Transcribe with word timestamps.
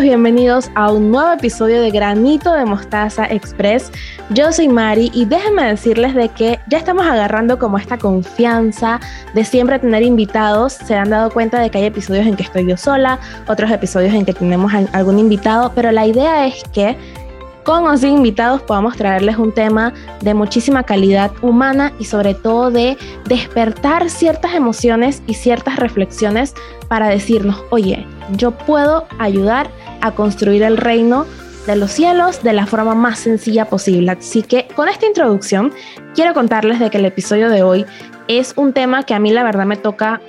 bienvenidos 0.00 0.70
a 0.76 0.92
un 0.92 1.10
nuevo 1.10 1.32
episodio 1.32 1.80
de 1.80 1.90
Granito 1.90 2.52
de 2.52 2.64
Mostaza 2.64 3.24
Express. 3.24 3.90
Yo 4.30 4.52
soy 4.52 4.68
Mari 4.68 5.10
y 5.12 5.24
déjenme 5.24 5.64
decirles 5.64 6.14
de 6.14 6.28
que 6.28 6.60
ya 6.68 6.78
estamos 6.78 7.04
agarrando 7.04 7.58
como 7.58 7.78
esta 7.78 7.98
confianza 7.98 9.00
de 9.34 9.44
siempre 9.44 9.78
tener 9.80 10.02
invitados. 10.02 10.74
Se 10.74 10.94
han 10.94 11.10
dado 11.10 11.30
cuenta 11.30 11.58
de 11.58 11.70
que 11.70 11.78
hay 11.78 11.84
episodios 11.86 12.26
en 12.26 12.36
que 12.36 12.44
estoy 12.44 12.68
yo 12.68 12.76
sola, 12.76 13.18
otros 13.48 13.72
episodios 13.72 14.14
en 14.14 14.24
que 14.24 14.32
tenemos 14.32 14.72
algún 14.92 15.18
invitado, 15.18 15.72
pero 15.74 15.90
la 15.90 16.06
idea 16.06 16.46
es 16.46 16.62
que 16.72 16.96
con 17.64 17.86
o 17.86 17.96
sin 17.98 18.16
invitados 18.16 18.62
podamos 18.62 18.96
traerles 18.96 19.36
un 19.36 19.52
tema 19.52 19.92
de 20.22 20.32
muchísima 20.32 20.84
calidad 20.84 21.32
humana 21.42 21.92
y 21.98 22.04
sobre 22.04 22.34
todo 22.34 22.70
de 22.70 22.96
despertar 23.26 24.08
ciertas 24.08 24.54
emociones 24.54 25.22
y 25.26 25.34
ciertas 25.34 25.76
reflexiones 25.76 26.54
para 26.88 27.08
decirnos, 27.08 27.62
oye, 27.70 28.06
yo 28.36 28.52
puedo 28.52 29.06
ayudar 29.18 29.68
a 30.00 30.12
construir 30.12 30.62
el 30.62 30.76
reino 30.76 31.26
de 31.66 31.76
los 31.76 31.92
cielos 31.92 32.42
de 32.42 32.54
la 32.54 32.66
forma 32.66 32.94
más 32.94 33.18
sencilla 33.18 33.66
posible. 33.66 34.12
Así 34.12 34.42
que 34.42 34.66
con 34.74 34.88
esta 34.88 35.06
introducción 35.06 35.72
quiero 36.14 36.32
contarles 36.34 36.80
de 36.80 36.90
que 36.90 36.98
el 36.98 37.04
episodio 37.04 37.50
de 37.50 37.62
hoy 37.62 37.84
es 38.26 38.54
un 38.56 38.72
tema 38.72 39.02
que 39.02 39.14
a 39.14 39.18
mí 39.18 39.32
la 39.32 39.42
verdad 39.42 39.66
me 39.66 39.76
toca 39.76 40.20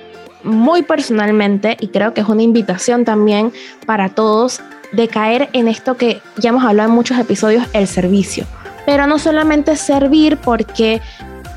muy 0.42 0.82
personalmente 0.82 1.76
y 1.80 1.88
creo 1.88 2.14
que 2.14 2.20
es 2.20 2.28
una 2.28 2.42
invitación 2.42 3.04
también 3.04 3.52
para 3.86 4.10
todos 4.10 4.60
de 4.92 5.08
caer 5.08 5.48
en 5.52 5.68
esto 5.68 5.96
que 5.96 6.20
ya 6.36 6.50
hemos 6.50 6.64
hablado 6.64 6.88
en 6.88 6.94
muchos 6.94 7.18
episodios, 7.18 7.64
el 7.72 7.86
servicio. 7.86 8.44
Pero 8.86 9.06
no 9.06 9.18
solamente 9.18 9.76
servir 9.76 10.36
porque 10.38 11.00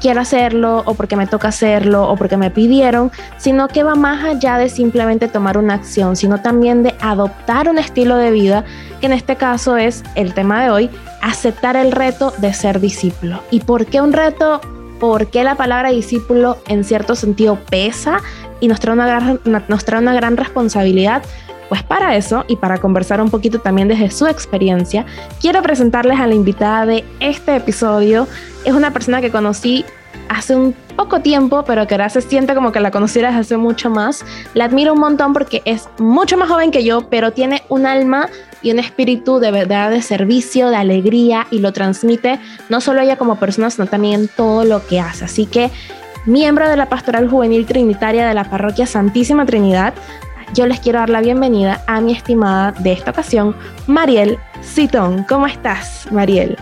quiero 0.04 0.20
hacerlo 0.20 0.84
o 0.86 0.96
porque 0.96 1.16
me 1.16 1.28
toca 1.28 1.48
hacerlo 1.48 2.10
o 2.10 2.18
porque 2.18 2.36
me 2.36 2.52
pidieron, 2.52 3.10
sino 3.38 3.70
que 3.70 3.84
va 3.84 3.96
más 3.96 4.22
allá 4.26 4.58
de 4.58 4.68
simplemente 4.68 5.30
tomar 5.30 5.58
una 5.58 5.76
acción, 5.76 6.18
sino 6.18 6.42
también 6.42 6.84
de 6.84 6.94
adoptar 7.00 7.70
un 7.70 7.78
estilo 7.80 8.18
de 8.18 8.30
vida, 8.30 8.66
que 9.00 9.06
en 9.06 9.14
este 9.14 9.38
caso 9.38 9.78
es 9.78 10.04
el 10.16 10.34
tema 10.34 10.62
de 10.62 10.72
hoy, 10.72 10.90
aceptar 11.22 11.78
el 11.78 11.94
reto 11.94 12.34
de 12.40 12.54
ser 12.54 12.82
discípulo. 12.82 13.40
¿Y 13.50 13.62
por 13.62 13.86
qué 13.86 14.02
un 14.02 14.12
reto? 14.12 14.60
¿Por 15.00 15.28
qué 15.28 15.46
la 15.46 15.56
palabra 15.56 15.92
discípulo 15.92 16.58
en 16.68 16.84
cierto 16.84 17.16
sentido 17.16 17.58
pesa 17.70 18.20
y 18.60 18.68
nos 18.68 18.82
trae 18.82 18.94
una 18.94 19.08
gran, 19.08 19.40
una 19.46 20.14
gran 20.14 20.36
responsabilidad? 20.36 21.24
Pues 21.74 21.82
para 21.82 22.16
eso 22.16 22.46
y 22.48 22.58
para 22.58 22.78
conversar 22.78 23.20
un 23.20 23.32
poquito 23.32 23.58
también 23.58 23.88
desde 23.88 24.12
su 24.12 24.28
experiencia, 24.28 25.08
quiero 25.42 25.60
presentarles 25.64 26.20
a 26.20 26.28
la 26.28 26.36
invitada 26.36 26.86
de 26.86 27.04
este 27.20 27.56
episodio. 27.56 28.28
Es 28.64 28.74
una 28.74 28.92
persona 28.92 29.22
que 29.22 29.32
conocí 29.32 29.84
hace 30.30 30.56
un 30.56 30.76
poco 30.96 31.22
tiempo, 31.22 31.64
pero 31.66 31.88
que 31.88 31.96
ahora 31.96 32.10
se 32.10 32.22
siente 32.22 32.54
como 32.54 32.72
que 32.72 32.80
la 32.80 32.92
conociera 32.92 33.30
desde 33.30 33.42
hace 33.42 33.58
mucho 33.58 33.90
más. 33.90 34.24
La 34.54 34.66
admiro 34.66 34.94
un 34.94 35.00
montón 35.00 35.34
porque 35.34 35.64
es 35.66 35.90
mucho 35.98 36.38
más 36.38 36.48
joven 36.48 36.70
que 36.70 36.84
yo, 36.84 37.10
pero 37.10 37.32
tiene 37.32 37.64
un 37.70 37.88
alma 37.88 38.30
y 38.62 38.70
un 38.70 38.78
espíritu 38.78 39.40
de 39.40 39.50
verdad 39.50 39.90
de 39.90 40.04
servicio, 40.04 40.70
de 40.70 40.76
alegría 40.76 41.48
y 41.50 41.58
lo 41.58 41.74
transmite 41.74 42.40
no 42.70 42.82
solo 42.82 43.02
ella 43.02 43.18
como 43.18 43.38
persona, 43.38 43.72
sino 43.72 43.88
también 43.88 44.30
todo 44.38 44.64
lo 44.64 44.86
que 44.86 45.00
hace. 45.00 45.26
Así 45.26 45.48
que 45.48 45.72
miembro 46.28 46.70
de 46.70 46.78
la 46.78 46.88
Pastoral 46.88 47.28
Juvenil 47.28 47.66
Trinitaria 47.66 48.28
de 48.28 48.36
la 48.36 48.44
Parroquia 48.44 48.86
Santísima 48.86 49.48
Trinidad, 49.48 49.96
yo 50.54 50.68
les 50.68 50.80
quiero 50.80 51.00
dar 51.00 51.10
la 51.10 51.22
bienvenida 51.22 51.82
a 51.88 52.00
mi 52.00 52.14
estimada 52.14 52.72
de 52.72 52.94
esta 52.94 53.12
ocasión, 53.12 53.56
Mariel 53.88 54.38
Citón. 54.62 55.24
¿Cómo 55.28 55.48
estás, 55.48 56.08
Mariel? 56.12 56.58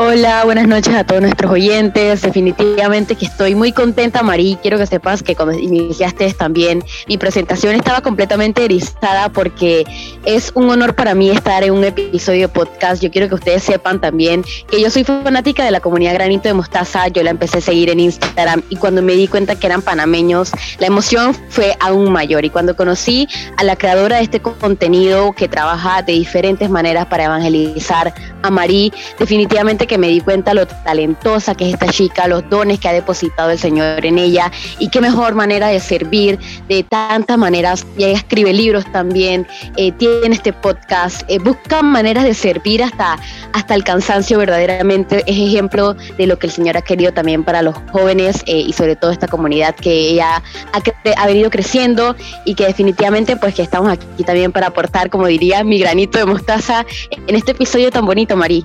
Hola, 0.00 0.44
buenas 0.44 0.68
noches 0.68 0.94
a 0.94 1.02
todos 1.02 1.20
nuestros 1.20 1.50
oyentes. 1.50 2.22
Definitivamente 2.22 3.16
que 3.16 3.24
estoy 3.24 3.56
muy 3.56 3.72
contenta, 3.72 4.22
Marí. 4.22 4.56
Quiero 4.62 4.78
que 4.78 4.86
sepas 4.86 5.24
que 5.24 5.34
cuando 5.34 5.58
iniciaste 5.58 6.32
también 6.34 6.84
mi 7.08 7.18
presentación 7.18 7.74
estaba 7.74 8.00
completamente 8.00 8.64
erizada 8.64 9.28
porque 9.28 9.84
es 10.24 10.52
un 10.54 10.70
honor 10.70 10.94
para 10.94 11.16
mí 11.16 11.30
estar 11.30 11.64
en 11.64 11.72
un 11.72 11.82
episodio 11.82 12.42
de 12.42 12.48
podcast. 12.48 13.02
Yo 13.02 13.10
quiero 13.10 13.28
que 13.28 13.34
ustedes 13.34 13.64
sepan 13.64 14.00
también 14.00 14.44
que 14.70 14.80
yo 14.80 14.88
soy 14.88 15.02
fanática 15.02 15.64
de 15.64 15.72
la 15.72 15.80
comunidad 15.80 16.14
Granito 16.14 16.46
de 16.46 16.54
Mostaza. 16.54 17.08
Yo 17.08 17.24
la 17.24 17.30
empecé 17.30 17.58
a 17.58 17.62
seguir 17.62 17.90
en 17.90 17.98
Instagram 17.98 18.62
y 18.70 18.76
cuando 18.76 19.02
me 19.02 19.14
di 19.14 19.26
cuenta 19.26 19.58
que 19.58 19.66
eran 19.66 19.82
panameños, 19.82 20.52
la 20.78 20.86
emoción 20.86 21.34
fue 21.48 21.76
aún 21.80 22.12
mayor. 22.12 22.44
Y 22.44 22.50
cuando 22.50 22.76
conocí 22.76 23.26
a 23.56 23.64
la 23.64 23.74
creadora 23.74 24.18
de 24.18 24.22
este 24.22 24.38
contenido 24.38 25.32
que 25.32 25.48
trabaja 25.48 26.02
de 26.02 26.12
diferentes 26.12 26.70
maneras 26.70 27.06
para 27.06 27.24
evangelizar 27.24 28.14
a 28.42 28.50
Marí, 28.50 28.92
definitivamente 29.18 29.87
que 29.88 29.98
me 29.98 30.06
di 30.06 30.20
cuenta 30.20 30.54
lo 30.54 30.66
talentosa 30.66 31.54
que 31.56 31.66
es 31.66 31.74
esta 31.74 31.88
chica, 31.88 32.28
los 32.28 32.48
dones 32.48 32.78
que 32.78 32.88
ha 32.88 32.92
depositado 32.92 33.50
el 33.50 33.58
Señor 33.58 34.06
en 34.06 34.18
ella 34.18 34.52
y 34.78 34.88
qué 34.88 35.00
mejor 35.00 35.34
manera 35.34 35.68
de 35.68 35.80
servir 35.80 36.38
de 36.68 36.84
tantas 36.84 37.36
maneras. 37.36 37.84
Ella 37.96 38.12
escribe 38.12 38.52
libros 38.52 38.84
también, 38.92 39.46
eh, 39.76 39.90
tiene 39.92 40.36
este 40.36 40.52
podcast, 40.52 41.22
eh, 41.28 41.38
busca 41.38 41.82
maneras 41.82 42.24
de 42.24 42.34
servir 42.34 42.82
hasta, 42.82 43.18
hasta 43.52 43.74
el 43.74 43.82
cansancio 43.82 44.38
verdaderamente. 44.38 45.24
Es 45.26 45.36
ejemplo 45.36 45.94
de 46.16 46.26
lo 46.26 46.38
que 46.38 46.46
el 46.46 46.52
Señor 46.52 46.76
ha 46.76 46.82
querido 46.82 47.12
también 47.12 47.42
para 47.42 47.62
los 47.62 47.74
jóvenes 47.90 48.42
eh, 48.46 48.60
y 48.60 48.72
sobre 48.72 48.94
todo 48.94 49.10
esta 49.10 49.26
comunidad 49.26 49.74
que 49.74 50.10
ella 50.10 50.42
ha, 50.72 50.82
ha 51.16 51.26
venido 51.26 51.50
creciendo 51.50 52.14
y 52.44 52.54
que 52.54 52.66
definitivamente 52.66 53.36
pues 53.36 53.54
que 53.54 53.62
estamos 53.62 53.90
aquí 53.90 54.22
también 54.24 54.52
para 54.52 54.68
aportar, 54.68 55.10
como 55.10 55.26
diría, 55.26 55.64
mi 55.64 55.78
granito 55.78 56.18
de 56.18 56.26
mostaza 56.26 56.84
en 57.10 57.34
este 57.34 57.52
episodio 57.52 57.90
tan 57.90 58.04
bonito, 58.04 58.36
Marí. 58.36 58.64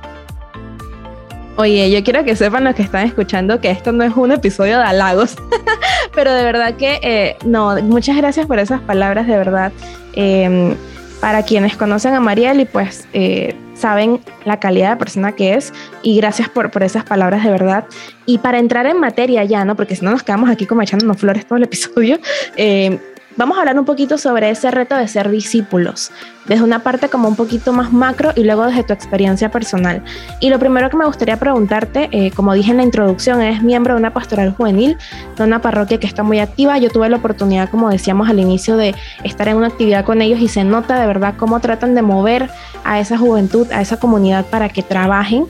Oye, 1.55 1.91
yo 1.91 2.03
quiero 2.03 2.23
que 2.23 2.35
sepan 2.35 2.63
los 2.63 2.73
que 2.73 2.81
están 2.81 3.05
escuchando 3.05 3.61
que 3.61 3.69
esto 3.69 3.91
no 3.91 4.03
es 4.03 4.15
un 4.15 4.31
episodio 4.31 4.79
de 4.79 4.85
halagos, 4.85 5.35
pero 6.15 6.33
de 6.33 6.43
verdad 6.43 6.75
que 6.75 6.99
eh, 7.03 7.37
no, 7.45 7.79
muchas 7.83 8.17
gracias 8.17 8.47
por 8.47 8.57
esas 8.57 8.81
palabras, 8.81 9.27
de 9.27 9.37
verdad. 9.37 9.71
Em, 10.13 10.75
para 11.21 11.43
quienes 11.43 11.77
conocen 11.77 12.15
a 12.15 12.19
Mariel 12.19 12.59
y 12.59 12.65
pues 12.65 13.07
eh, 13.13 13.55
saben 13.75 14.19
la 14.43 14.59
calidad 14.59 14.91
de 14.91 14.97
persona 14.97 15.31
que 15.31 15.53
es 15.53 15.71
y 16.01 16.17
gracias 16.17 16.49
por, 16.49 16.69
por 16.69 16.83
esas 16.83 17.05
palabras 17.05 17.43
de 17.43 17.51
verdad. 17.51 17.85
Y 18.25 18.39
para 18.39 18.59
entrar 18.59 18.87
en 18.87 18.99
materia 18.99 19.43
ya, 19.45 19.63
¿no? 19.63 19.75
Porque 19.75 19.95
si 19.95 20.03
no 20.03 20.11
nos 20.11 20.23
quedamos 20.23 20.49
aquí 20.49 20.65
como 20.65 20.81
echándonos 20.81 21.17
flores 21.17 21.45
todo 21.45 21.57
el 21.57 21.63
episodio, 21.63 22.19
eh, 22.57 22.99
Vamos 23.35 23.57
a 23.57 23.61
hablar 23.61 23.79
un 23.79 23.85
poquito 23.85 24.19
sobre 24.19 24.51
ese 24.51 24.69
reto 24.69 24.95
de 24.95 25.07
ser 25.07 25.29
discípulos, 25.31 26.11
desde 26.45 26.63
una 26.63 26.79
parte 26.79 27.09
como 27.09 27.27
un 27.27 27.35
poquito 27.35 27.73
más 27.73 27.91
macro 27.91 28.31
y 28.35 28.43
luego 28.43 28.65
desde 28.65 28.83
tu 28.83 28.93
experiencia 28.93 29.49
personal. 29.49 30.03
Y 30.39 30.51
lo 30.51 30.59
primero 30.59 30.89
que 30.91 30.97
me 30.97 31.05
gustaría 31.05 31.37
preguntarte, 31.37 32.09
eh, 32.11 32.29
como 32.31 32.53
dije 32.53 32.69
en 32.69 32.77
la 32.77 32.83
introducción, 32.83 33.41
eres 33.41 33.63
miembro 33.63 33.95
de 33.95 33.99
una 33.99 34.13
pastoral 34.13 34.53
juvenil, 34.53 34.97
de 35.35 35.43
una 35.43 35.61
parroquia 35.61 35.99
que 35.99 36.05
está 36.05 36.21
muy 36.21 36.39
activa. 36.39 36.77
Yo 36.77 36.91
tuve 36.91 37.09
la 37.09 37.17
oportunidad, 37.17 37.69
como 37.69 37.89
decíamos 37.89 38.29
al 38.29 38.39
inicio, 38.39 38.77
de 38.77 38.93
estar 39.23 39.47
en 39.47 39.57
una 39.57 39.67
actividad 39.67 40.05
con 40.05 40.21
ellos 40.21 40.39
y 40.39 40.47
se 40.47 40.63
nota 40.63 40.99
de 40.99 41.07
verdad 41.07 41.33
cómo 41.35 41.59
tratan 41.59 41.95
de 41.95 42.03
mover 42.03 42.51
a 42.83 42.99
esa 42.99 43.17
juventud, 43.17 43.71
a 43.71 43.81
esa 43.81 43.97
comunidad 43.97 44.45
para 44.45 44.69
que 44.69 44.83
trabajen. 44.83 45.47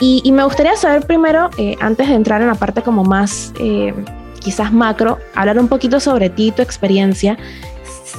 Y, 0.00 0.30
me 0.32 0.44
gustaría 0.44 0.76
saber 0.76 1.04
primero, 1.06 1.50
eh, 1.58 1.76
antes 1.80 2.08
de 2.08 2.14
entrar 2.14 2.40
en 2.40 2.46
la 2.46 2.54
parte 2.54 2.82
como 2.82 3.04
más... 3.04 3.52
Eh, 3.60 3.92
quizás 4.48 4.72
macro, 4.72 5.18
hablar 5.34 5.58
un 5.58 5.68
poquito 5.68 6.00
sobre 6.00 6.30
ti, 6.30 6.52
tu 6.52 6.62
experiencia. 6.62 7.36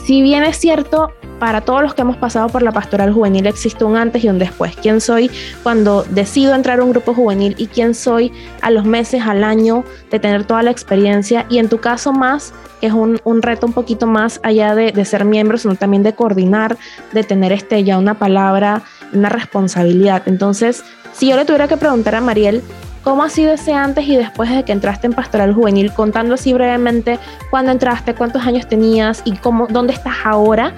Si 0.05 0.21
bien 0.21 0.43
es 0.43 0.57
cierto, 0.57 1.11
para 1.39 1.61
todos 1.61 1.81
los 1.81 1.95
que 1.95 2.03
hemos 2.03 2.17
pasado 2.17 2.49
por 2.49 2.61
la 2.61 2.71
pastoral 2.71 3.11
juvenil 3.11 3.47
existe 3.47 3.83
un 3.83 3.97
antes 3.97 4.23
y 4.23 4.29
un 4.29 4.37
después. 4.37 4.75
¿Quién 4.75 5.01
soy 5.01 5.31
cuando 5.63 6.03
decido 6.03 6.53
entrar 6.53 6.81
a 6.81 6.83
un 6.83 6.91
grupo 6.91 7.15
juvenil 7.15 7.55
y 7.57 7.65
quién 7.65 7.95
soy 7.95 8.31
a 8.61 8.69
los 8.69 8.85
meses, 8.85 9.23
al 9.25 9.43
año 9.43 9.83
de 10.11 10.19
tener 10.19 10.43
toda 10.45 10.61
la 10.61 10.69
experiencia? 10.69 11.47
Y 11.49 11.57
en 11.57 11.67
tu 11.67 11.79
caso 11.79 12.13
más, 12.13 12.53
que 12.79 12.85
es 12.85 12.93
un, 12.93 13.19
reto 13.41 13.65
un 13.65 13.73
poquito 13.73 14.05
más 14.05 14.39
allá 14.43 14.75
de, 14.75 14.91
de, 14.91 15.05
ser 15.05 15.25
miembro, 15.25 15.57
sino 15.57 15.73
también 15.73 16.03
de 16.03 16.13
coordinar, 16.13 16.77
de 17.11 17.23
tener 17.23 17.53
este, 17.53 17.83
ya 17.83 17.97
una 17.97 18.19
palabra, 18.19 18.83
una 19.13 19.29
responsabilidad. 19.29 20.21
Entonces, 20.27 20.83
si 21.11 21.27
yo 21.27 21.37
le 21.37 21.45
tuviera 21.45 21.67
que 21.67 21.77
preguntar 21.77 22.13
a 22.13 22.21
Mariel, 22.21 22.61
¿Cómo 23.03 23.23
ha 23.23 23.29
sido 23.29 23.53
ese 23.53 23.73
antes 23.73 24.05
y 24.07 24.15
después 24.17 24.49
de 24.49 24.63
que 24.63 24.71
entraste 24.71 25.07
en 25.07 25.13
Pastoral 25.13 25.53
Juvenil? 25.53 25.93
Contando 25.93 26.33
así 26.33 26.53
brevemente 26.53 27.17
cuándo 27.49 27.71
entraste, 27.71 28.13
cuántos 28.13 28.45
años 28.45 28.67
tenías 28.67 29.21
y 29.25 29.37
cómo, 29.37 29.67
dónde 29.67 29.93
estás 29.93 30.17
ahora. 30.25 30.73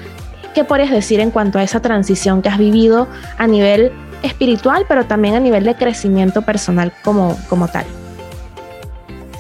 ¿Qué 0.54 0.63
podrías 0.63 0.92
decir 0.92 1.19
en 1.19 1.31
cuanto 1.31 1.57
a 1.57 1.63
esa 1.63 1.81
transición 1.81 2.42
que 2.42 2.50
has 2.50 2.57
vivido 2.57 3.07
a 3.38 3.48
nivel 3.48 3.92
espiritual, 4.22 4.86
pero 4.88 5.06
también 5.06 5.36
a 5.36 5.40
nivel 5.40 5.63
de 5.63 5.75
crecimiento 5.75 6.44
personal 6.44 6.94
como, 7.04 7.38
como 7.50 7.68
tal? 7.68 7.86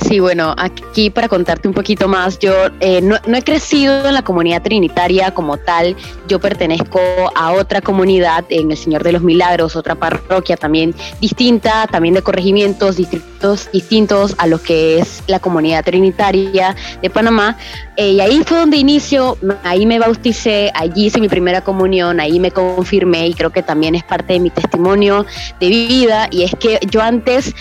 Sí, 0.07 0.19
bueno, 0.19 0.55
aquí 0.57 1.09
para 1.09 1.27
contarte 1.27 1.67
un 1.67 1.73
poquito 1.73 2.07
más, 2.07 2.39
yo 2.39 2.53
eh, 2.79 3.01
no, 3.01 3.17
he 3.17 3.43
crecido 3.43 4.07
en 4.07 4.13
la 4.13 4.23
comunidad 4.23 4.61
trinitaria 4.61 5.31
como 5.31 5.57
tal, 5.57 5.95
yo 6.27 6.39
pertenezco 6.39 6.99
a 7.35 7.51
otra 7.51 7.81
comunidad 7.81 8.45
en 8.49 8.71
el 8.71 8.77
Señor 8.77 9.03
de 9.03 9.11
los 9.11 9.21
Milagros, 9.21 9.75
otra 9.75 9.95
parroquia 9.95 10.57
también 10.57 10.95
distinta, 11.19 11.87
también 11.87 12.15
de 12.15 12.23
corregimientos, 12.23 12.97
distritos 12.97 13.69
distintos 13.71 14.35
a 14.37 14.47
lo 14.47 14.61
que 14.61 14.99
es 14.99 15.23
la 15.27 15.39
comunidad 15.39 15.83
trinitaria 15.83 16.75
de 17.01 17.09
Panamá. 17.09 17.57
Eh, 17.97 18.11
y 18.11 18.19
ahí 18.21 18.41
fue 18.45 18.57
donde 18.57 18.77
inicio, 18.77 19.37
ahí 19.63 19.85
me 19.85 19.99
bauticé, 19.99 20.71
allí 20.73 21.07
hice 21.07 21.19
mi 21.19 21.27
primera 21.27 21.61
comunión, 21.61 22.19
ahí 22.19 22.39
me 22.39 22.51
confirmé 22.51 23.27
y 23.27 23.33
creo 23.33 23.51
que 23.51 23.63
también 23.63 23.95
es 23.95 24.03
parte 24.03 24.33
de 24.33 24.39
mi 24.39 24.49
testimonio 24.49 25.25
de 25.59 25.69
vida 25.69 26.27
y 26.31 26.43
es 26.43 26.55
que 26.55 26.79
yo 26.89 27.01
antes 27.01 27.53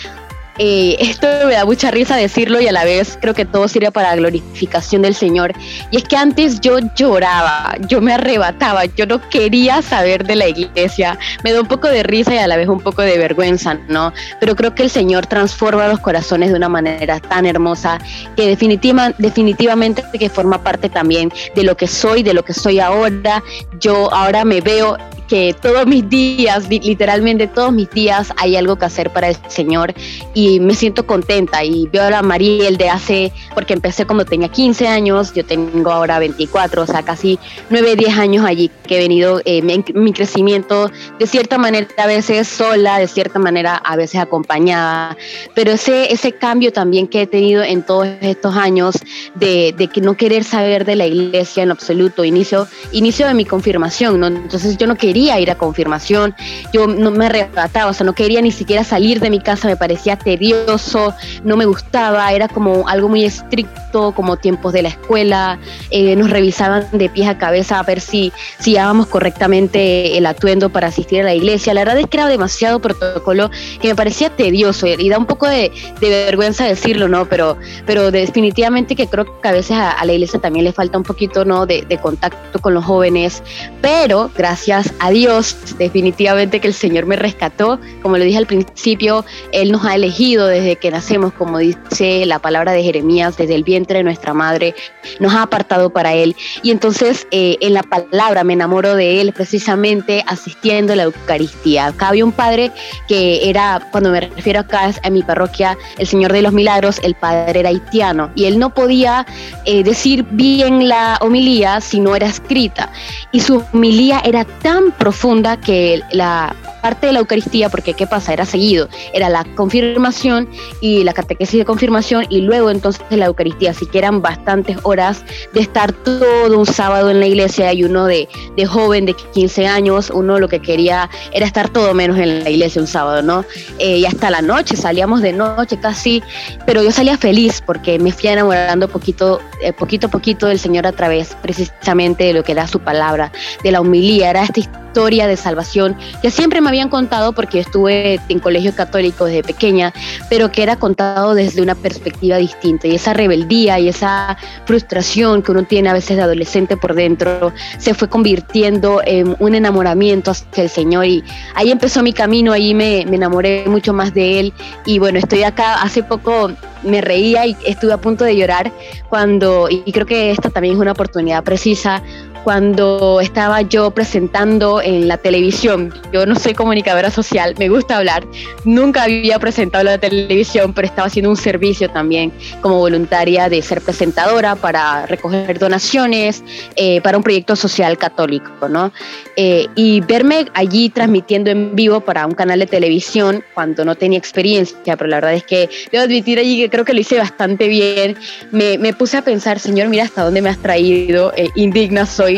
eh, 0.57 0.97
esto 0.99 1.27
me 1.45 1.53
da 1.53 1.65
mucha 1.65 1.91
risa 1.91 2.15
decirlo 2.15 2.61
y 2.61 2.67
a 2.67 2.71
la 2.71 2.83
vez 2.83 3.17
creo 3.21 3.33
que 3.33 3.45
todo 3.45 3.67
sirve 3.67 3.91
para 3.91 4.09
la 4.09 4.15
glorificación 4.17 5.01
del 5.01 5.15
Señor. 5.15 5.53
Y 5.91 5.97
es 5.97 6.03
que 6.03 6.17
antes 6.17 6.61
yo 6.61 6.79
lloraba, 6.95 7.75
yo 7.87 8.01
me 8.01 8.13
arrebataba, 8.13 8.85
yo 8.85 9.05
no 9.05 9.21
quería 9.29 9.81
saber 9.81 10.25
de 10.25 10.35
la 10.35 10.47
iglesia. 10.47 11.17
Me 11.43 11.53
da 11.53 11.61
un 11.61 11.67
poco 11.67 11.87
de 11.87 12.03
risa 12.03 12.35
y 12.35 12.37
a 12.37 12.47
la 12.47 12.57
vez 12.57 12.67
un 12.67 12.79
poco 12.79 13.01
de 13.01 13.17
vergüenza, 13.17 13.75
¿no? 13.87 14.13
Pero 14.39 14.55
creo 14.55 14.75
que 14.75 14.83
el 14.83 14.89
Señor 14.89 15.25
transforma 15.27 15.87
los 15.87 15.99
corazones 15.99 16.49
de 16.49 16.55
una 16.55 16.69
manera 16.69 17.19
tan 17.19 17.45
hermosa 17.45 17.99
que 18.35 18.47
definitiva, 18.47 19.13
definitivamente 19.17 20.03
que 20.17 20.29
forma 20.29 20.63
parte 20.63 20.89
también 20.89 21.31
de 21.55 21.63
lo 21.63 21.75
que 21.75 21.87
soy, 21.87 22.23
de 22.23 22.33
lo 22.33 22.43
que 22.43 22.53
soy 22.53 22.79
ahora. 22.79 23.43
Yo 23.79 24.13
ahora 24.13 24.45
me 24.45 24.61
veo 24.61 24.97
que 25.31 25.55
todos 25.61 25.87
mis 25.87 26.09
días, 26.09 26.67
literalmente 26.67 27.47
todos 27.47 27.71
mis 27.71 27.89
días, 27.91 28.33
hay 28.35 28.57
algo 28.57 28.75
que 28.75 28.83
hacer 28.83 29.11
para 29.11 29.29
el 29.29 29.37
Señor 29.47 29.93
y 30.33 30.59
me 30.59 30.73
siento 30.73 31.07
contenta. 31.07 31.63
Y 31.63 31.87
veo 31.87 32.03
a 32.03 32.09
la 32.09 32.21
Mariel 32.21 32.75
de 32.75 32.89
hace, 32.89 33.31
porque 33.53 33.71
empecé 33.71 34.05
cuando 34.05 34.25
tenía 34.25 34.49
15 34.49 34.89
años, 34.89 35.33
yo 35.33 35.45
tengo 35.45 35.89
ahora 35.89 36.19
24, 36.19 36.81
o 36.81 36.85
sea, 36.85 37.03
casi 37.03 37.39
9, 37.69 37.95
10 37.95 38.17
años 38.17 38.45
allí 38.45 38.69
que 38.85 38.97
he 38.97 38.99
venido, 38.99 39.41
eh, 39.45 39.61
mi, 39.61 40.11
crecimiento 40.11 40.91
de 41.17 41.27
cierta 41.27 41.57
manera 41.57 41.87
a 41.95 42.07
veces 42.07 42.49
sola, 42.49 42.99
de 42.99 43.07
cierta 43.07 43.39
manera 43.39 43.77
a 43.77 43.95
veces 43.95 44.19
acompañada, 44.19 45.15
pero 45.55 45.71
ese, 45.71 46.11
ese 46.11 46.33
cambio 46.33 46.73
también 46.73 47.07
que 47.07 47.21
he 47.21 47.27
tenido 47.27 47.63
en 47.63 47.83
todos 47.83 48.09
estos 48.19 48.57
años 48.57 48.95
de, 49.35 49.73
que 49.93 50.01
no 50.01 50.17
querer 50.17 50.43
saber 50.43 50.83
de 50.83 50.97
la 50.97 51.05
iglesia 51.05 51.63
en 51.63 51.71
absoluto, 51.71 52.25
inicio, 52.25 52.67
inicio 52.91 53.27
de 53.27 53.33
mi 53.33 53.45
confirmación, 53.45 54.19
¿no? 54.19 54.27
Entonces 54.27 54.77
yo 54.77 54.87
no 54.87 54.97
quería 54.97 55.20
ir 55.29 55.51
a 55.51 55.55
confirmación, 55.55 56.35
yo 56.73 56.87
no 56.87 57.11
me 57.11 57.27
arrebataba, 57.27 57.91
o 57.91 57.93
sea, 57.93 58.05
no 58.05 58.13
quería 58.13 58.41
ni 58.41 58.51
siquiera 58.51 58.83
salir 58.83 59.19
de 59.19 59.29
mi 59.29 59.39
casa, 59.39 59.67
me 59.67 59.75
parecía 59.75 60.17
tedioso, 60.17 61.13
no 61.43 61.57
me 61.57 61.65
gustaba, 61.65 62.31
era 62.31 62.47
como 62.47 62.87
algo 62.87 63.09
muy 63.09 63.25
estricto, 63.25 64.13
como 64.15 64.37
tiempos 64.37 64.73
de 64.73 64.81
la 64.81 64.89
escuela, 64.89 65.59
eh, 65.89 66.15
nos 66.15 66.29
revisaban 66.29 66.87
de 66.91 67.09
pies 67.09 67.27
a 67.27 67.37
cabeza 67.37 67.79
a 67.79 67.83
ver 67.83 67.99
si, 67.99 68.31
si 68.59 68.71
llevábamos 68.71 69.07
correctamente 69.07 70.17
el 70.17 70.25
atuendo 70.25 70.69
para 70.69 70.87
asistir 70.87 71.21
a 71.21 71.23
la 71.23 71.33
iglesia. 71.33 71.73
La 71.73 71.81
verdad 71.81 71.99
es 71.99 72.07
que 72.07 72.17
era 72.17 72.27
demasiado 72.27 72.79
protocolo 72.79 73.49
que 73.81 73.89
me 73.89 73.95
parecía 73.95 74.29
tedioso 74.29 74.87
y 74.87 75.09
da 75.09 75.17
un 75.17 75.25
poco 75.25 75.47
de, 75.47 75.71
vergüenza 75.99 76.65
decirlo, 76.65 77.07
¿no? 77.07 77.25
Pero, 77.25 77.57
pero 77.85 78.11
definitivamente 78.11 78.95
que 78.95 79.07
creo 79.07 79.25
que 79.41 79.47
a 79.47 79.51
veces 79.51 79.77
a, 79.77 80.03
la 80.03 80.13
iglesia 80.13 80.39
también 80.39 80.65
le 80.65 80.73
falta 80.73 80.97
un 80.97 81.03
poquito, 81.03 81.45
¿no? 81.45 81.65
De, 81.65 81.83
de 81.83 81.97
contacto 81.97 82.59
con 82.59 82.73
los 82.73 82.85
jóvenes, 82.85 83.43
pero 83.81 84.29
gracias 84.35 84.93
a 84.99 85.10
Dios, 85.11 85.55
definitivamente 85.77 86.59
que 86.59 86.67
el 86.67 86.73
Señor 86.73 87.05
me 87.05 87.15
rescató. 87.15 87.79
Como 88.01 88.17
lo 88.17 88.23
dije 88.23 88.37
al 88.37 88.47
principio, 88.47 89.25
Él 89.51 89.71
nos 89.71 89.85
ha 89.85 89.95
elegido 89.95 90.47
desde 90.47 90.75
que 90.75 90.91
nacemos, 90.91 91.33
como 91.33 91.59
dice 91.59 92.25
la 92.25 92.39
palabra 92.39 92.71
de 92.71 92.83
Jeremías, 92.83 93.37
desde 93.37 93.55
el 93.55 93.63
vientre 93.63 93.99
de 93.99 94.03
nuestra 94.03 94.33
madre, 94.33 94.75
nos 95.19 95.33
ha 95.33 95.43
apartado 95.43 95.91
para 95.91 96.13
Él. 96.13 96.35
Y 96.63 96.71
entonces 96.71 97.27
eh, 97.31 97.57
en 97.61 97.73
la 97.73 97.83
palabra 97.83 98.43
me 98.43 98.53
enamoro 98.53 98.95
de 98.95 99.21
Él 99.21 99.33
precisamente 99.33 100.23
asistiendo 100.27 100.93
a 100.93 100.95
la 100.95 101.03
Eucaristía. 101.03 101.87
Acá 101.87 102.09
había 102.09 102.25
un 102.25 102.31
padre 102.31 102.71
que 103.07 103.49
era, 103.49 103.87
cuando 103.91 104.11
me 104.11 104.21
refiero 104.21 104.61
acá 104.61 104.91
a 105.03 105.09
mi 105.09 105.23
parroquia, 105.23 105.77
el 105.97 106.07
Señor 106.07 106.33
de 106.33 106.41
los 106.41 106.53
Milagros, 106.53 106.99
el 107.03 107.15
padre 107.15 107.59
era 107.59 107.69
haitiano 107.69 108.31
y 108.35 108.45
él 108.45 108.59
no 108.59 108.73
podía 108.73 109.25
eh, 109.65 109.83
decir 109.83 110.25
bien 110.31 110.87
la 110.87 111.17
homilía 111.21 111.81
si 111.81 111.99
no 111.99 112.15
era 112.15 112.27
escrita. 112.27 112.91
Y 113.31 113.41
su 113.41 113.63
homilía 113.73 114.21
era 114.25 114.45
tan 114.45 114.91
profunda 115.01 115.59
que 115.59 115.99
la 116.11 116.55
parte 116.83 117.07
de 117.07 117.13
la 117.13 117.19
Eucaristía, 117.19 117.69
porque 117.69 117.95
¿qué 117.95 118.05
pasa? 118.05 118.33
Era 118.33 118.45
seguido, 118.45 118.87
era 119.13 119.29
la 119.29 119.45
confirmación 119.55 120.47
y 120.79 121.03
la 121.03 121.13
catequesis 121.13 121.59
de 121.59 121.65
confirmación 121.65 122.25
y 122.29 122.41
luego 122.41 122.69
entonces 122.69 123.03
la 123.09 123.25
Eucaristía, 123.25 123.71
así 123.71 123.87
que 123.87 123.97
eran 123.97 124.21
bastantes 124.21 124.77
horas 124.83 125.23
de 125.53 125.61
estar 125.61 125.91
todo 125.91 126.57
un 126.57 126.65
sábado 126.67 127.09
en 127.09 127.19
la 127.19 127.25
iglesia 127.25 127.73
y 127.73 127.83
uno 127.83 128.05
de, 128.05 128.29
de 128.55 128.65
joven 128.67 129.07
de 129.07 129.15
15 129.15 129.67
años, 129.67 130.11
uno 130.13 130.37
lo 130.37 130.47
que 130.47 130.59
quería 130.59 131.09
era 131.31 131.47
estar 131.47 131.69
todo 131.69 131.95
menos 131.95 132.19
en 132.19 132.43
la 132.43 132.49
iglesia 132.49 132.79
un 132.79 132.87
sábado, 132.87 133.23
¿no? 133.23 133.43
Eh, 133.79 133.97
y 133.97 134.05
hasta 134.05 134.29
la 134.29 134.43
noche, 134.43 134.75
salíamos 134.75 135.21
de 135.21 135.33
noche 135.33 135.79
casi, 135.79 136.21
pero 136.67 136.83
yo 136.83 136.91
salía 136.91 137.17
feliz 137.17 137.61
porque 137.65 137.97
me 137.97 138.11
fui 138.11 138.29
enamorando 138.29 138.87
poquito, 138.87 139.39
eh, 139.63 139.73
poquito 139.73 140.07
a 140.07 140.09
poquito 140.11 140.45
del 140.45 140.59
Señor 140.59 140.85
a 140.85 140.91
través 140.91 141.35
precisamente 141.41 142.25
de 142.25 142.33
lo 142.33 142.43
que 142.43 142.53
da 142.53 142.67
su 142.67 142.79
palabra, 142.79 143.31
de 143.63 143.71
la 143.71 143.81
humilía, 143.81 144.29
era 144.29 144.43
esta 144.43 144.59
historia 144.59 144.90
de 144.93 145.37
salvación 145.37 145.95
que 146.21 146.29
siempre 146.31 146.59
me 146.59 146.67
habían 146.67 146.89
contado 146.89 147.31
porque 147.33 147.59
estuve 147.59 148.19
en 148.27 148.39
colegio 148.39 148.75
católico 148.75 149.25
desde 149.25 149.41
pequeña, 149.41 149.93
pero 150.29 150.51
que 150.51 150.63
era 150.63 150.75
contado 150.75 151.33
desde 151.33 151.61
una 151.61 151.75
perspectiva 151.75 152.37
distinta. 152.37 152.87
Y 152.87 152.95
esa 152.95 153.13
rebeldía 153.13 153.79
y 153.79 153.87
esa 153.87 154.37
frustración 154.65 155.43
que 155.43 155.51
uno 155.51 155.63
tiene 155.63 155.89
a 155.89 155.93
veces 155.93 156.17
de 156.17 156.23
adolescente 156.23 156.75
por 156.75 156.93
dentro 156.93 157.53
se 157.77 157.93
fue 157.93 158.09
convirtiendo 158.09 159.01
en 159.05 159.35
un 159.39 159.55
enamoramiento 159.55 160.31
hacia 160.31 160.63
el 160.63 160.69
Señor. 160.69 161.05
Y 161.05 161.23
ahí 161.55 161.71
empezó 161.71 162.03
mi 162.03 162.13
camino, 162.13 162.51
ahí 162.51 162.73
me, 162.73 163.05
me 163.07 163.15
enamoré 163.15 163.63
mucho 163.67 163.93
más 163.93 164.13
de 164.13 164.39
Él. 164.39 164.53
Y 164.85 164.99
bueno, 164.99 165.19
estoy 165.19 165.43
acá. 165.43 165.81
Hace 165.81 166.03
poco 166.03 166.51
me 166.83 167.01
reía 167.01 167.45
y 167.45 167.55
estuve 167.65 167.93
a 167.93 167.97
punto 167.97 168.23
de 168.23 168.35
llorar 168.35 168.71
cuando, 169.09 169.67
y 169.69 169.91
creo 169.91 170.05
que 170.05 170.31
esta 170.31 170.49
también 170.49 170.75
es 170.75 170.81
una 170.81 170.93
oportunidad 170.93 171.43
precisa, 171.43 172.01
cuando 172.43 173.19
estaba 173.21 173.61
yo 173.61 173.91
presentando 173.91 174.81
en 174.81 175.07
la 175.07 175.17
televisión. 175.17 175.93
Yo 176.11 176.25
no 176.25 176.35
soy 176.35 176.53
comunicadora 176.53 177.11
social, 177.11 177.55
me 177.59 177.69
gusta 177.69 177.97
hablar. 177.97 178.25
Nunca 178.65 179.03
había 179.03 179.37
presentado 179.39 179.81
en 179.81 179.91
la 179.91 179.97
televisión, 179.97 180.73
pero 180.73 180.87
estaba 180.87 181.07
haciendo 181.07 181.29
un 181.29 181.37
servicio 181.37 181.89
también 181.89 182.31
como 182.61 182.79
voluntaria 182.79 183.49
de 183.49 183.61
ser 183.61 183.81
presentadora 183.81 184.55
para 184.55 185.05
recoger 185.05 185.59
donaciones 185.59 186.43
eh, 186.75 187.01
para 187.01 187.17
un 187.17 187.23
proyecto 187.23 187.55
social 187.55 187.97
católico, 187.97 188.67
¿no? 188.67 188.91
Eh, 189.35 189.67
y 189.75 190.01
verme 190.01 190.45
allí 190.53 190.89
transmitiendo 190.89 191.51
en 191.51 191.75
vivo 191.75 192.01
para 192.01 192.25
un 192.25 192.33
canal 192.33 192.59
de 192.59 192.67
televisión 192.67 193.43
cuando 193.53 193.85
no 193.85 193.95
tenía 193.95 194.17
experiencia, 194.17 194.97
pero 194.97 195.09
la 195.09 195.17
verdad 195.17 195.33
es 195.33 195.43
que 195.43 195.69
debo 195.91 196.03
admitir 196.03 196.39
allí 196.39 196.61
que 196.61 196.69
creo 196.69 196.85
que 196.85 196.93
lo 196.93 196.99
hice 196.99 197.17
bastante 197.17 197.67
bien. 197.67 198.17
Me, 198.51 198.77
me 198.77 198.93
puse 198.93 199.17
a 199.17 199.21
pensar, 199.21 199.59
Señor, 199.59 199.89
mira 199.89 200.03
hasta 200.03 200.23
dónde 200.23 200.41
me 200.41 200.49
has 200.49 200.57
traído, 200.57 201.33
eh, 201.35 201.49
indigna 201.55 202.05
soy 202.05 202.30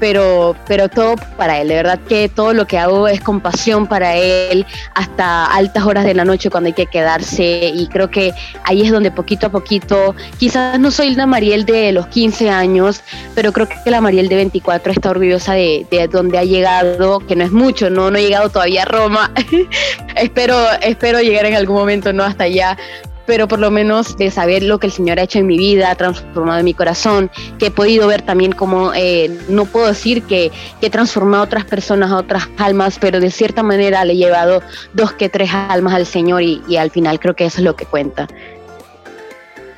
pero, 0.00 0.56
pero 0.66 0.88
todo 0.88 1.16
para 1.36 1.60
él. 1.60 1.68
De 1.68 1.74
verdad 1.74 1.98
que 2.08 2.28
todo 2.28 2.52
lo 2.52 2.66
que 2.66 2.78
hago 2.78 3.08
es 3.08 3.20
con 3.20 3.40
pasión 3.40 3.86
para 3.86 4.16
él, 4.16 4.66
hasta 4.94 5.46
altas 5.46 5.84
horas 5.84 6.04
de 6.04 6.14
la 6.14 6.24
noche 6.24 6.50
cuando 6.50 6.68
hay 6.68 6.74
que 6.74 6.86
quedarse. 6.86 7.72
Y 7.74 7.86
creo 7.88 8.10
que 8.10 8.32
ahí 8.64 8.82
es 8.82 8.90
donde 8.90 9.10
poquito 9.10 9.46
a 9.46 9.50
poquito, 9.50 10.14
quizás 10.38 10.78
no 10.78 10.90
soy 10.90 11.14
la 11.14 11.26
Mariel 11.26 11.64
de 11.64 11.92
los 11.92 12.06
15 12.08 12.50
años, 12.50 13.02
pero 13.34 13.52
creo 13.52 13.68
que 13.68 13.90
la 13.90 14.00
Mariel 14.00 14.28
de 14.28 14.36
24 14.36 14.92
está 14.92 15.10
orgullosa 15.10 15.54
de, 15.54 15.86
de 15.90 16.08
donde 16.08 16.38
ha 16.38 16.44
llegado, 16.44 17.20
que 17.20 17.36
no 17.36 17.44
es 17.44 17.52
mucho, 17.52 17.90
no, 17.90 18.10
no 18.10 18.18
he 18.18 18.22
llegado 18.22 18.48
todavía 18.50 18.82
a 18.82 18.86
Roma. 18.86 19.32
espero, 20.16 20.56
espero 20.82 21.20
llegar 21.20 21.46
en 21.46 21.54
algún 21.54 21.76
momento, 21.76 22.12
no 22.12 22.24
hasta 22.24 22.44
allá, 22.44 22.76
pero 23.28 23.46
por 23.46 23.58
lo 23.58 23.70
menos 23.70 24.16
de 24.16 24.30
saber 24.30 24.62
lo 24.62 24.80
que 24.80 24.86
el 24.86 24.92
Señor 24.92 25.20
ha 25.20 25.24
hecho 25.24 25.38
en 25.38 25.46
mi 25.46 25.58
vida, 25.58 25.90
ha 25.90 25.94
transformado 25.96 26.64
mi 26.64 26.72
corazón, 26.72 27.30
que 27.58 27.66
he 27.66 27.70
podido 27.70 28.08
ver 28.08 28.22
también 28.22 28.52
como, 28.52 28.94
eh, 28.94 29.30
no 29.50 29.66
puedo 29.66 29.86
decir 29.86 30.22
que, 30.22 30.50
he 30.80 30.88
transformado 30.88 31.42
a 31.42 31.44
otras 31.44 31.66
personas, 31.66 32.10
a 32.10 32.16
otras 32.16 32.48
almas, 32.56 32.98
pero 32.98 33.20
de 33.20 33.30
cierta 33.30 33.62
manera 33.62 34.02
le 34.06 34.14
he 34.14 34.16
llevado 34.16 34.62
dos 34.94 35.12
que 35.12 35.28
tres 35.28 35.50
almas 35.52 35.92
al 35.92 36.06
Señor 36.06 36.42
y, 36.42 36.62
y 36.68 36.76
al 36.76 36.90
final 36.90 37.20
creo 37.20 37.36
que 37.36 37.44
eso 37.44 37.58
es 37.58 37.64
lo 37.64 37.76
que 37.76 37.84
cuenta. 37.84 38.28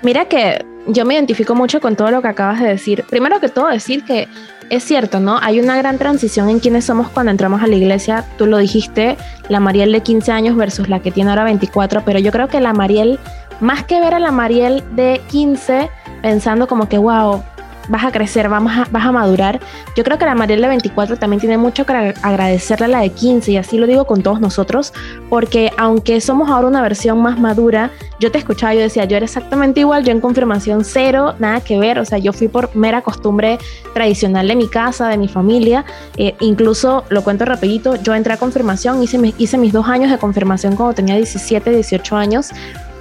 Mira 0.02 0.26
que 0.26 0.64
yo 0.86 1.04
me 1.04 1.14
identifico 1.14 1.56
mucho 1.56 1.80
con 1.80 1.96
todo 1.96 2.12
lo 2.12 2.22
que 2.22 2.28
acabas 2.28 2.60
de 2.60 2.68
decir. 2.68 3.04
Primero 3.10 3.40
que 3.40 3.48
todo 3.48 3.66
decir 3.66 4.04
que 4.04 4.28
es 4.70 4.84
cierto, 4.84 5.18
¿no? 5.20 5.38
Hay 5.42 5.60
una 5.60 5.76
gran 5.76 5.98
transición 5.98 6.48
en 6.48 6.60
quienes 6.60 6.84
somos 6.84 7.08
cuando 7.08 7.30
entramos 7.30 7.60
a 7.62 7.66
la 7.66 7.74
iglesia. 7.74 8.24
Tú 8.38 8.46
lo 8.46 8.56
dijiste, 8.56 9.16
la 9.48 9.60
Mariel 9.60 9.92
de 9.92 10.00
15 10.00 10.30
años 10.30 10.56
versus 10.56 10.88
la 10.88 11.00
que 11.00 11.10
tiene 11.10 11.30
ahora 11.30 11.44
24, 11.44 12.02
pero 12.04 12.20
yo 12.20 12.30
creo 12.30 12.48
que 12.48 12.60
la 12.60 12.72
Mariel, 12.72 13.18
más 13.60 13.84
que 13.84 14.00
ver 14.00 14.14
a 14.14 14.20
la 14.20 14.30
Mariel 14.30 14.84
de 14.94 15.20
15 15.28 15.90
pensando 16.22 16.68
como 16.68 16.88
que, 16.88 16.98
wow, 16.98 17.42
vas 17.90 18.04
a 18.04 18.12
crecer, 18.12 18.48
vamos 18.48 18.72
a, 18.72 18.86
vas 18.90 19.04
a 19.04 19.12
madurar. 19.12 19.60
Yo 19.96 20.04
creo 20.04 20.16
que 20.16 20.24
la 20.24 20.34
Mariela 20.34 20.68
de 20.68 20.70
24 20.70 21.16
también 21.18 21.40
tiene 21.40 21.58
mucho 21.58 21.84
que 21.84 22.14
agradecerle 22.22 22.86
a 22.86 22.88
la 22.88 23.00
de 23.00 23.10
15 23.10 23.52
y 23.52 23.56
así 23.56 23.76
lo 23.78 23.86
digo 23.86 24.06
con 24.06 24.22
todos 24.22 24.40
nosotros, 24.40 24.94
porque 25.28 25.72
aunque 25.76 26.20
somos 26.20 26.48
ahora 26.48 26.68
una 26.68 26.82
versión 26.82 27.20
más 27.20 27.38
madura, 27.38 27.90
yo 28.20 28.30
te 28.30 28.38
escuchaba, 28.38 28.74
yo 28.74 28.80
decía, 28.80 29.04
yo 29.04 29.16
era 29.16 29.24
exactamente 29.24 29.80
igual, 29.80 30.04
yo 30.04 30.12
en 30.12 30.20
confirmación 30.20 30.84
cero, 30.84 31.34
nada 31.38 31.60
que 31.60 31.78
ver, 31.78 31.98
o 31.98 32.04
sea, 32.04 32.18
yo 32.18 32.32
fui 32.32 32.48
por 32.48 32.74
mera 32.76 33.02
costumbre 33.02 33.58
tradicional 33.92 34.46
de 34.46 34.56
mi 34.56 34.68
casa, 34.68 35.08
de 35.08 35.18
mi 35.18 35.26
familia, 35.26 35.84
eh, 36.16 36.36
incluso 36.40 37.04
lo 37.08 37.24
cuento 37.24 37.44
rapidito, 37.44 37.96
yo 37.96 38.14
entré 38.14 38.34
a 38.34 38.36
confirmación, 38.36 39.02
hice, 39.02 39.34
hice 39.36 39.58
mis 39.58 39.72
dos 39.72 39.88
años 39.88 40.10
de 40.10 40.18
confirmación 40.18 40.76
cuando 40.76 40.94
tenía 40.94 41.16
17, 41.16 41.70
18 41.70 42.16
años 42.16 42.50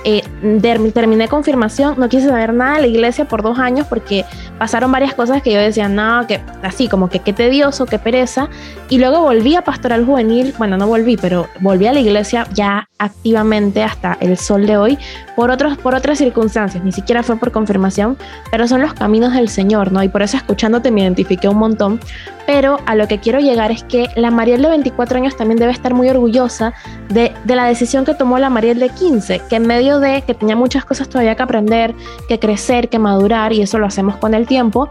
eh, 0.06 0.22
terminé 0.62 1.28
confirmación, 1.28 1.96
no 1.98 2.08
quise 2.08 2.28
saber 2.28 2.54
nada 2.54 2.76
de 2.76 2.82
la 2.82 2.88
iglesia 2.88 3.26
por 3.26 3.44
dos 3.44 3.60
años 3.60 3.86
porque 3.88 4.26
pasaron 4.58 4.92
varias 4.92 5.14
cosas 5.14 5.42
que 5.42 5.52
yo 5.54 5.60
decía, 5.60 5.90
no, 5.90 6.26
que 6.28 6.40
así 6.62 6.88
como 6.88 7.10
que 7.10 7.20
qué 7.20 7.34
tedioso, 7.34 7.86
qué 7.86 8.00
pereza. 8.00 8.50
Y 8.90 8.98
luego 8.98 9.22
volví 9.22 9.56
a 9.56 9.64
pastoral 9.64 10.06
juvenil, 10.06 10.54
bueno, 10.58 10.78
no 10.78 10.88
volví, 10.88 11.18
pero 11.18 11.48
volví 11.60 11.88
a 11.88 11.94
la 11.94 12.00
iglesia 12.00 12.48
ya 12.54 12.88
activamente 12.98 13.84
hasta 13.84 14.18
el 14.20 14.38
sol 14.38 14.66
de 14.68 14.78
hoy 14.78 14.98
por, 15.36 15.52
otros, 15.52 15.78
por 15.78 15.96
otras 15.96 16.18
circunstancias, 16.18 16.84
ni 16.84 16.92
siquiera 16.92 17.24
fue 17.24 17.38
por 17.38 17.52
confirmación, 17.52 18.18
pero 18.52 18.68
son 18.68 18.82
los 18.82 18.94
caminos 18.94 19.34
del 19.34 19.48
Señor, 19.48 19.92
¿no? 19.92 20.04
Y 20.04 20.10
por 20.10 20.22
eso 20.22 20.36
escuchándote 20.36 20.92
me 20.92 21.02
identifiqué 21.02 21.48
un 21.48 21.58
montón, 21.58 22.00
pero 22.46 22.78
a 22.86 22.96
lo 22.96 23.08
que 23.08 23.20
quiero 23.20 23.40
llegar 23.40 23.72
es 23.72 23.84
que 23.84 24.08
la 24.16 24.32
Mariel 24.32 24.62
de 24.62 24.70
24 24.70 25.18
años 25.18 25.38
también 25.38 25.60
debe 25.60 25.72
estar 25.72 25.94
muy 25.94 26.10
orgullosa 26.10 26.74
de, 27.08 27.32
de 27.46 27.56
la 27.56 27.66
decisión 27.66 28.04
que 28.04 28.16
tomó 28.16 28.38
la 28.38 28.50
Mariel 28.50 28.80
de 28.80 28.90
15, 28.90 29.44
que 29.50 29.56
en 29.56 29.66
medio 29.66 29.89
de 29.98 30.22
que 30.22 30.36
tenía 30.36 30.56
muchas 30.56 30.86
cosas 30.86 31.10
todavía 31.10 31.36
que 31.36 31.44
aprender, 31.44 31.96
que 32.28 32.38
crecer, 32.38 32.90
que 32.90 33.00
madurar, 33.00 33.54
y 33.54 33.62
eso 33.62 33.80
lo 33.80 33.88
hacemos 33.88 34.18
con 34.18 34.34
el 34.34 34.46
tiempo, 34.46 34.90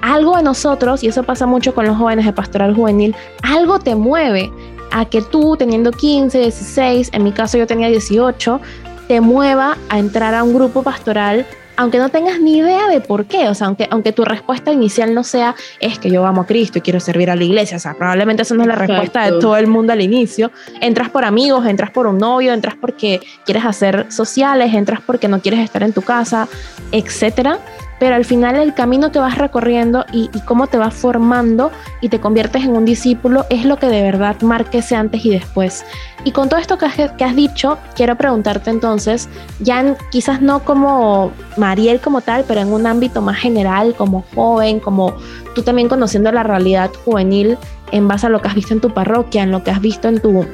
algo 0.00 0.36
a 0.36 0.42
nosotros, 0.42 1.02
y 1.02 1.08
eso 1.08 1.24
pasa 1.24 1.44
mucho 1.44 1.74
con 1.74 1.86
los 1.86 1.96
jóvenes 1.96 2.24
de 2.24 2.32
pastoral 2.32 2.74
juvenil, 2.74 3.14
algo 3.42 3.78
te 3.80 3.94
mueve 3.94 4.50
a 4.92 5.04
que 5.04 5.20
tú 5.20 5.56
teniendo 5.56 5.90
15, 5.90 6.38
16, 6.38 7.10
en 7.12 7.24
mi 7.24 7.32
caso 7.32 7.58
yo 7.58 7.66
tenía 7.66 7.88
18, 7.88 8.60
te 9.08 9.20
mueva 9.20 9.76
a 9.88 9.98
entrar 9.98 10.34
a 10.34 10.42
un 10.42 10.54
grupo 10.54 10.82
pastoral 10.82 11.46
aunque 11.78 11.98
no 11.98 12.08
tengas 12.08 12.40
ni 12.40 12.58
idea 12.58 12.88
de 12.88 13.00
por 13.00 13.26
qué, 13.26 13.48
o 13.48 13.54
sea, 13.54 13.68
aunque, 13.68 13.86
aunque 13.90 14.12
tu 14.12 14.24
respuesta 14.24 14.72
inicial 14.72 15.14
no 15.14 15.22
sea, 15.22 15.54
es 15.78 15.98
que 16.00 16.10
yo 16.10 16.26
amo 16.26 16.42
a 16.42 16.46
Cristo 16.46 16.78
y 16.78 16.80
quiero 16.80 16.98
servir 16.98 17.30
a 17.30 17.36
la 17.36 17.44
iglesia, 17.44 17.76
o 17.76 17.80
sea, 17.80 17.94
probablemente 17.94 18.42
esa 18.42 18.56
no 18.56 18.62
es 18.62 18.68
la 18.68 18.74
respuesta 18.74 19.30
de 19.30 19.38
todo 19.38 19.56
el 19.56 19.68
mundo 19.68 19.92
al 19.92 20.02
inicio, 20.02 20.50
entras 20.80 21.08
por 21.08 21.24
amigos, 21.24 21.64
entras 21.66 21.92
por 21.92 22.08
un 22.08 22.18
novio, 22.18 22.52
entras 22.52 22.74
porque 22.74 23.20
quieres 23.46 23.64
hacer 23.64 24.10
sociales, 24.10 24.74
entras 24.74 25.00
porque 25.00 25.28
no 25.28 25.40
quieres 25.40 25.60
estar 25.60 25.84
en 25.84 25.92
tu 25.92 26.02
casa, 26.02 26.48
etcétera 26.90 27.60
pero 27.98 28.14
al 28.14 28.24
final 28.24 28.56
el 28.56 28.74
camino 28.74 29.10
que 29.10 29.18
vas 29.18 29.38
recorriendo 29.38 30.04
y, 30.12 30.30
cómo 30.44 30.66
te 30.66 30.78
vas 30.78 30.94
formando 30.94 31.70
y 32.00 32.08
te 32.08 32.20
conviertes 32.20 32.64
en 32.64 32.76
un 32.76 32.84
discípulo 32.84 33.44
es 33.50 33.64
lo 33.64 33.76
que 33.76 33.88
de 33.88 34.02
verdad 34.02 34.40
marque 34.42 34.78
ese 34.78 34.96
antes 34.96 35.24
y 35.24 35.30
después. 35.30 35.84
Y 36.24 36.32
con 36.32 36.48
todo 36.48 36.60
esto 36.60 36.78
que 36.78 36.86
has, 36.86 37.36
dicho, 37.36 37.78
quiero 37.94 38.16
preguntarte 38.16 38.70
entonces, 38.70 39.28
ya 39.60 39.96
quizás 40.10 40.40
no 40.40 40.60
como 40.60 41.32
Mariel 41.56 42.00
como 42.00 42.20
tal, 42.20 42.44
pero 42.46 42.60
en 42.60 42.72
un 42.72 42.86
ámbito 42.86 43.20
más 43.20 43.36
general, 43.36 43.94
como 43.96 44.24
joven, 44.34 44.80
como 44.80 45.14
tú 45.54 45.62
también 45.62 45.88
conociendo 45.88 46.30
la 46.32 46.42
realidad 46.42 46.90
juvenil 47.04 47.58
en 47.92 48.08
base 48.08 48.26
a 48.26 48.30
lo 48.30 48.40
que 48.40 48.48
has 48.48 48.54
visto 48.54 48.74
en 48.74 48.80
tu 48.80 48.92
parroquia, 48.92 49.42
en 49.42 49.50
lo 49.50 49.62
que 49.62 49.70
has 49.70 49.80
visto 49.80 50.08
en 50.08 50.20
tu 50.20 50.46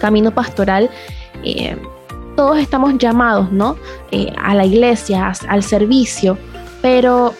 camino 0.00 0.30
pastoral. 0.30 0.90
Eh, 1.44 1.76
todos 2.36 2.58
estamos 2.58 2.98
llamados, 2.98 3.50
¿no? 3.50 3.76
Eh, 4.10 4.32
a 4.40 4.54
la 4.54 4.66
iglesia, 4.66 5.32
al 5.48 5.62
servicio, 5.62 6.36
pero 6.82 7.34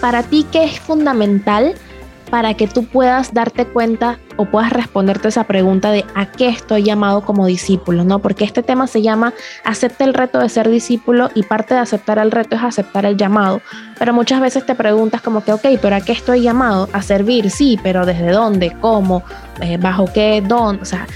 para 0.00 0.22
ti, 0.22 0.46
¿qué 0.50 0.64
es 0.64 0.80
fundamental 0.80 1.74
para 2.30 2.54
que 2.54 2.66
tú 2.66 2.84
puedas 2.84 3.34
darte 3.34 3.66
cuenta 3.66 4.18
o 4.36 4.46
puedas 4.46 4.72
responderte 4.72 5.28
esa 5.28 5.44
pregunta 5.44 5.90
de 5.90 6.04
a 6.14 6.26
qué 6.26 6.48
estoy 6.48 6.84
llamado 6.84 7.22
como 7.22 7.46
discípulo, 7.46 8.04
¿no? 8.04 8.20
Porque 8.20 8.44
este 8.44 8.62
tema 8.62 8.86
se 8.86 9.02
llama 9.02 9.34
acepta 9.64 10.04
el 10.04 10.14
reto 10.14 10.38
de 10.38 10.48
ser 10.48 10.70
discípulo 10.70 11.30
y 11.34 11.42
parte 11.42 11.74
de 11.74 11.80
aceptar 11.80 12.18
el 12.18 12.30
reto 12.30 12.56
es 12.56 12.62
aceptar 12.62 13.04
el 13.04 13.16
llamado. 13.16 13.60
Pero 13.98 14.14
muchas 14.14 14.40
veces 14.40 14.64
te 14.64 14.74
preguntas 14.74 15.20
como 15.20 15.44
que, 15.44 15.52
ok, 15.52 15.66
pero 15.82 15.96
¿a 15.96 16.00
qué 16.00 16.12
estoy 16.12 16.42
llamado? 16.42 16.88
A 16.92 17.02
servir, 17.02 17.50
sí, 17.50 17.78
pero 17.82 18.06
¿desde 18.06 18.30
dónde? 18.30 18.74
¿Cómo? 18.80 19.24
Eh, 19.60 19.76
¿Bajo 19.76 20.06
qué 20.12 20.40
don? 20.40 20.80
O 20.80 20.84
sea, 20.84 21.06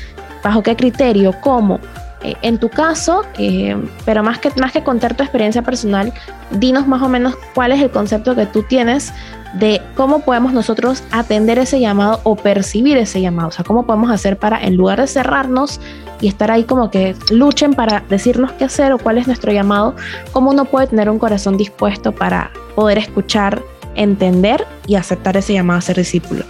¿bajo 0.43 0.63
qué 0.63 0.75
criterio? 0.77 1.33
¿Cómo? 1.41 1.81
Eh, 2.25 2.37
en 2.41 2.59
tu 2.59 2.71
caso, 2.71 3.23
eh, 3.39 3.77
pero 4.07 4.23
más 4.23 4.39
que, 4.39 4.51
más 4.59 4.73
que 4.73 4.83
contar 4.83 5.15
tu 5.15 5.23
experiencia 5.23 5.63
personal, 5.63 6.13
dinos 6.51 6.89
más 6.89 7.03
o 7.03 7.09
menos 7.09 7.37
cuál 7.55 7.73
es 7.73 7.83
el 7.83 7.91
concepto 7.91 8.35
que 8.35 8.47
tú 8.47 8.63
tienes 8.63 9.13
de 9.53 9.83
cómo 9.95 10.21
podemos 10.21 10.53
nosotros 10.55 11.05
atender 11.11 11.59
ese 11.59 11.79
llamado 11.79 12.21
o 12.25 12.35
percibir 12.35 12.97
ese 12.97 13.21
llamado. 13.21 13.49
O 13.49 13.53
sea, 13.53 13.65
cómo 13.65 13.85
podemos 13.85 14.11
hacer 14.11 14.39
para, 14.39 14.63
en 14.65 14.75
lugar 14.75 15.01
de 15.01 15.07
cerrarnos 15.07 15.81
y 16.21 16.29
estar 16.29 16.51
ahí 16.51 16.65
como 16.65 16.91
que 16.91 17.15
luchen 17.31 17.75
para 17.75 18.03
decirnos 18.09 18.53
qué 18.53 18.65
hacer 18.65 18.93
o 18.93 18.99
cuál 18.99 19.19
es 19.19 19.27
nuestro 19.27 19.53
llamado, 19.53 19.95
cómo 20.33 20.51
uno 20.51 20.65
puede 20.65 20.87
tener 20.87 21.11
un 21.11 21.19
corazón 21.19 21.59
dispuesto 21.59 22.13
para 22.13 22.51
poder 22.75 22.97
escuchar, 22.97 23.63
entender 23.97 24.67
y 24.87 24.95
aceptar 24.95 25.37
ese 25.37 25.53
llamado 25.53 25.79
a 25.79 25.83
ser 25.83 25.97
discípulo. 25.97 26.45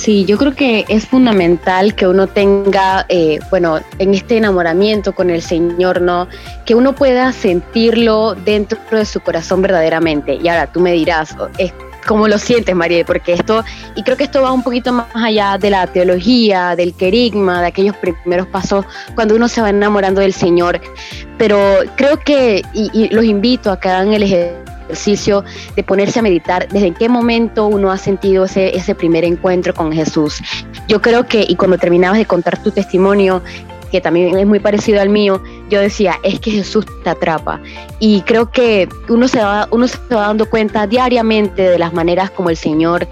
Sí, 0.00 0.24
yo 0.24 0.38
creo 0.38 0.54
que 0.54 0.86
es 0.88 1.06
fundamental 1.06 1.94
que 1.94 2.06
uno 2.06 2.26
tenga, 2.26 3.04
eh, 3.10 3.38
bueno, 3.50 3.80
en 3.98 4.14
este 4.14 4.38
enamoramiento 4.38 5.14
con 5.14 5.28
el 5.28 5.42
Señor, 5.42 6.00
¿no? 6.00 6.26
Que 6.64 6.74
uno 6.74 6.94
pueda 6.94 7.34
sentirlo 7.34 8.34
dentro 8.34 8.78
de 8.90 9.04
su 9.04 9.20
corazón 9.20 9.60
verdaderamente. 9.60 10.36
Y 10.42 10.48
ahora 10.48 10.72
tú 10.72 10.80
me 10.80 10.92
dirás, 10.92 11.36
es 11.58 11.74
cómo 12.06 12.28
lo 12.28 12.38
sientes, 12.38 12.74
María, 12.74 13.04
porque 13.04 13.34
esto, 13.34 13.62
y 13.94 14.02
creo 14.02 14.16
que 14.16 14.24
esto 14.24 14.40
va 14.40 14.52
un 14.52 14.62
poquito 14.62 14.90
más 14.90 15.08
allá 15.12 15.58
de 15.58 15.68
la 15.68 15.86
teología, 15.86 16.74
del 16.76 16.94
querigma, 16.94 17.60
de 17.60 17.66
aquellos 17.66 17.94
primeros 17.96 18.46
pasos 18.46 18.86
cuando 19.14 19.36
uno 19.36 19.48
se 19.48 19.60
va 19.60 19.68
enamorando 19.68 20.22
del 20.22 20.32
Señor. 20.32 20.80
Pero 21.36 21.58
creo 21.96 22.18
que, 22.20 22.62
y, 22.72 22.90
y 22.94 23.08
los 23.10 23.26
invito 23.26 23.70
a 23.70 23.78
que 23.78 23.90
hagan 23.90 24.14
el 24.14 24.22
ejercicio 24.22 24.69
de 25.76 25.82
ponerse 25.82 26.18
a 26.18 26.22
meditar 26.22 26.68
desde 26.68 26.92
qué 26.92 27.08
momento 27.08 27.66
uno 27.66 27.90
ha 27.90 27.98
sentido 27.98 28.44
ese, 28.44 28.76
ese 28.76 28.94
primer 28.94 29.24
encuentro 29.24 29.74
con 29.74 29.92
Jesús. 29.92 30.40
Yo 30.88 31.00
creo 31.00 31.26
que, 31.26 31.44
y 31.46 31.56
cuando 31.56 31.78
terminabas 31.78 32.18
de 32.18 32.26
contar 32.26 32.62
tu 32.62 32.70
testimonio, 32.70 33.42
que 33.90 34.00
también 34.00 34.38
es 34.38 34.46
muy 34.46 34.60
parecido 34.60 35.00
al 35.00 35.08
mío, 35.08 35.42
yo 35.70 35.80
decía, 35.80 36.18
es 36.22 36.40
que 36.40 36.50
Jesús 36.50 36.84
te 37.02 37.10
atrapa. 37.10 37.60
Y 37.98 38.22
creo 38.22 38.50
que 38.50 38.88
uno 39.08 39.28
se 39.28 39.42
va, 39.42 39.68
uno 39.70 39.88
se 39.88 39.98
va 40.14 40.26
dando 40.26 40.48
cuenta 40.48 40.86
diariamente 40.86 41.62
de 41.62 41.78
las 41.78 41.92
maneras 41.92 42.30
como 42.30 42.50
el 42.50 42.56
Señor 42.56 43.06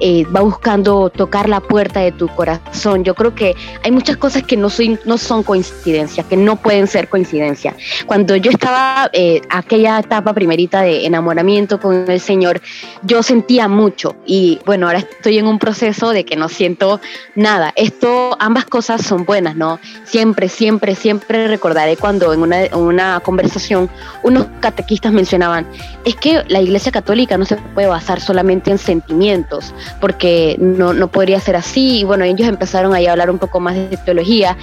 eh, 0.00 0.24
va 0.34 0.40
buscando 0.40 1.10
tocar 1.10 1.48
la 1.48 1.60
puerta 1.60 2.00
de 2.00 2.12
tu 2.12 2.28
corazón. 2.28 3.04
Yo 3.04 3.14
creo 3.14 3.34
que 3.34 3.54
hay 3.82 3.90
muchas 3.90 4.16
cosas 4.16 4.42
que 4.44 4.56
no, 4.56 4.70
soy, 4.70 4.98
no 5.04 5.18
son 5.18 5.42
coincidencias, 5.42 6.24
que 6.26 6.36
no 6.36 6.56
pueden 6.56 6.86
ser 6.86 7.08
coincidencia. 7.08 7.74
Cuando 8.06 8.36
yo 8.36 8.50
estaba 8.50 9.10
eh, 9.12 9.40
aquella 9.50 9.98
etapa 9.98 10.32
primerita 10.32 10.82
de 10.82 11.04
enamoramiento 11.04 11.80
con 11.80 12.08
el 12.08 12.20
Señor, 12.20 12.60
yo 13.02 13.22
sentía 13.22 13.68
mucho 13.68 14.16
y 14.24 14.60
bueno, 14.64 14.86
ahora 14.86 15.00
estoy 15.00 15.38
en 15.38 15.46
un 15.46 15.58
proceso 15.58 16.10
de 16.10 16.24
que 16.24 16.36
no 16.36 16.48
siento 16.48 17.00
nada. 17.34 17.72
Esto, 17.76 18.36
ambas 18.38 18.64
cosas 18.64 19.02
son 19.02 19.24
buenas, 19.24 19.56
¿no? 19.56 19.78
Siempre, 20.04 20.48
siempre, 20.48 20.94
siempre 20.94 21.48
recordaré 21.48 21.96
cuando 22.00 22.32
en 22.32 22.40
una, 22.40 23.20
conversación 23.20 23.90
unos 24.22 24.46
catequistas 24.60 25.12
mencionaban, 25.12 25.66
es 26.04 26.16
que 26.16 26.42
la 26.48 26.60
Iglesia 26.60 26.92
Católica 26.92 27.36
no 27.36 27.44
se 27.44 27.56
puede 27.56 27.86
basar 27.86 28.20
solamente 28.20 28.70
en 28.70 28.78
sentimientos, 28.78 29.74
porque 30.00 30.56
no, 30.58 30.92
no 30.92 31.08
podría 31.08 31.40
ser 31.40 31.56
así. 31.56 32.00
Y 32.00 32.04
bueno, 32.04 32.24
ellos 32.24 32.48
empezaron 32.48 32.94
a 32.94 32.98
hablar 33.10 33.30
un 33.30 33.38
poco 33.38 33.60
más 33.60 33.74
de 33.74 33.96
teología. 34.04 34.56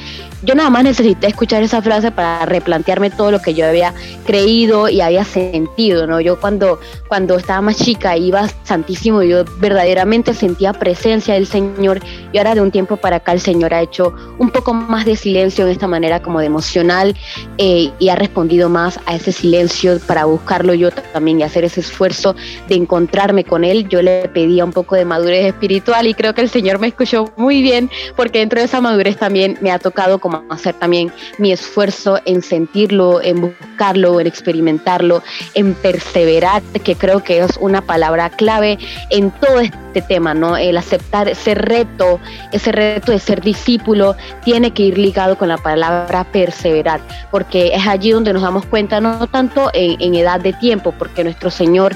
Yo 0.43 0.53
nada 0.53 0.69
más 0.69 0.83
necesité 0.83 1.27
escuchar 1.27 1.63
esa 1.63 1.81
frase 1.81 2.11
para 2.11 2.45
replantearme 2.45 3.09
todo 3.09 3.31
lo 3.31 3.41
que 3.41 3.53
yo 3.53 3.65
había 3.65 3.93
creído 4.25 4.89
y 4.89 5.01
había 5.01 5.23
sentido, 5.23 6.05
¿no? 6.07 6.21
Yo 6.21 6.39
cuando, 6.39 6.79
cuando 7.07 7.37
estaba 7.37 7.61
más 7.61 7.77
chica 7.77 8.15
iba 8.15 8.47
santísimo, 8.63 9.23
yo 9.23 9.43
verdaderamente 9.57 10.33
sentía 10.33 10.73
presencia 10.73 11.33
del 11.33 11.47
Señor 11.47 11.99
y 12.31 12.37
ahora 12.37 12.55
de 12.55 12.61
un 12.61 12.71
tiempo 12.71 12.97
para 12.97 13.17
acá 13.17 13.31
el 13.31 13.39
Señor 13.39 13.73
ha 13.73 13.81
hecho 13.81 14.13
un 14.37 14.49
poco 14.51 14.73
más 14.73 15.05
de 15.05 15.15
silencio 15.15 15.65
en 15.65 15.71
esta 15.71 15.87
manera 15.87 16.21
como 16.21 16.39
de 16.39 16.45
emocional 16.45 17.15
eh, 17.57 17.91
y 17.99 18.09
ha 18.09 18.15
respondido 18.15 18.69
más 18.69 18.99
a 19.05 19.15
ese 19.15 19.31
silencio 19.31 19.99
para 20.07 20.25
buscarlo 20.25 20.73
yo 20.73 20.91
también 20.91 21.39
y 21.39 21.43
hacer 21.43 21.63
ese 21.63 21.81
esfuerzo 21.81 22.35
de 22.67 22.75
encontrarme 22.75 23.43
con 23.43 23.63
Él. 23.63 23.87
Yo 23.89 24.01
le 24.01 24.29
pedía 24.29 24.65
un 24.65 24.71
poco 24.71 24.95
de 24.95 25.05
madurez 25.05 25.45
espiritual 25.45 26.07
y 26.07 26.13
creo 26.13 26.33
que 26.33 26.41
el 26.41 26.49
Señor 26.49 26.79
me 26.79 26.87
escuchó 26.87 27.31
muy 27.37 27.61
bien 27.61 27.89
porque 28.15 28.39
dentro 28.39 28.59
de 28.59 28.65
esa 28.65 28.81
madurez 28.81 29.17
también 29.17 29.57
me 29.61 29.71
ha 29.71 29.79
tocado 29.79 30.19
como 30.19 30.43
hacer 30.49 30.75
también 30.75 31.11
mi 31.37 31.51
esfuerzo 31.51 32.19
en 32.25 32.41
sentirlo, 32.41 33.21
en 33.21 33.41
buscarlo, 33.41 34.19
en 34.19 34.27
experimentarlo, 34.27 35.23
en 35.53 35.73
perseverar, 35.73 36.61
que 36.83 36.95
creo 36.95 37.23
que 37.23 37.39
es 37.39 37.57
una 37.59 37.81
palabra 37.81 38.29
clave 38.29 38.77
en 39.09 39.31
todo 39.31 39.59
este 39.59 40.01
tema, 40.01 40.33
¿no? 40.33 40.57
El 40.57 40.77
aceptar 40.77 41.27
ese 41.29 41.55
reto, 41.55 42.19
ese 42.51 42.71
reto 42.71 43.11
de 43.11 43.19
ser 43.19 43.41
discípulo, 43.41 44.15
tiene 44.43 44.71
que 44.71 44.83
ir 44.83 44.97
ligado 44.97 45.37
con 45.37 45.47
la 45.47 45.57
palabra 45.57 46.25
perseverar, 46.31 46.99
porque 47.31 47.71
es 47.73 47.85
allí 47.87 48.11
donde 48.11 48.33
nos 48.33 48.41
damos 48.41 48.65
cuenta, 48.65 48.99
no 48.99 49.27
tanto 49.27 49.69
en, 49.73 50.15
edad 50.15 50.39
de 50.39 50.53
tiempo, 50.53 50.93
porque 50.97 51.23
nuestro 51.23 51.49
Señor 51.49 51.95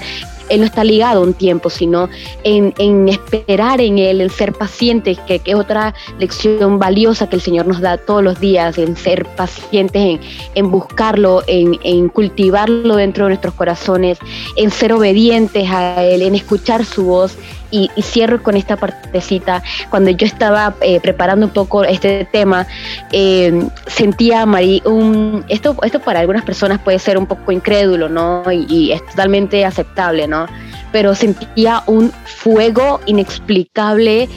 él 0.49 0.61
no 0.61 0.65
está 0.65 0.83
ligado 0.83 1.21
a 1.21 1.23
un 1.23 1.33
tiempo, 1.33 1.69
sino 1.69 2.09
en, 2.43 3.07
esperar 3.07 3.79
en 3.81 3.99
Él, 3.99 4.19
en 4.19 4.29
ser 4.31 4.53
pacientes, 4.53 5.19
que, 5.19 5.41
es 5.45 5.55
otra 5.55 5.93
lección 6.17 6.79
valiosa 6.79 7.29
que 7.29 7.35
el 7.35 7.41
Señor 7.41 7.67
nos 7.67 7.81
da 7.81 7.97
todos 7.97 8.23
los 8.23 8.39
días, 8.39 8.77
en 8.79 8.97
ser 8.97 9.25
pacientes, 9.25 10.19
en, 10.55 10.71
buscarlo, 10.71 11.43
en, 11.47 12.09
cultivarlo 12.09 12.95
dentro 12.95 13.25
de 13.25 13.29
nuestros 13.29 13.53
corazones, 13.53 14.17
en 14.55 14.71
ser 14.71 14.93
obedientes 14.93 15.69
a 15.69 16.03
Él, 16.03 16.23
en 16.23 16.33
escuchar 16.33 16.83
su 16.83 17.05
voz 17.05 17.37
y, 17.71 17.89
cierro 18.01 18.41
con 18.41 18.55
esta 18.55 18.75
partecita. 18.75 19.61
Cuando 19.89 20.09
yo 20.11 20.25
estaba 20.25 20.75
eh, 20.81 20.99
preparando 20.99 21.45
un 21.45 21.53
poco 21.53 21.83
este 21.83 22.25
tema, 22.25 22.65
eh, 23.11 23.67
sentía, 23.87 24.45
Marí, 24.45 24.81
un, 24.85 25.45
esto, 25.49 25.75
esto 25.83 25.99
para 25.99 26.19
algunas 26.19 26.43
personas 26.43 26.79
puede 26.79 26.99
ser 26.99 27.17
un 27.17 27.25
poco 27.25 27.51
incrédulo, 27.51 28.09
¿no? 28.09 28.43
Y, 28.51 28.91
es 28.91 29.05
totalmente 29.05 29.65
aceptable, 29.65 30.27
¿no? 30.27 30.47
Pero 30.91 31.13
sentía 31.13 31.83
un 31.85 32.11
fuego 32.25 32.99
inexplicable 33.05 34.27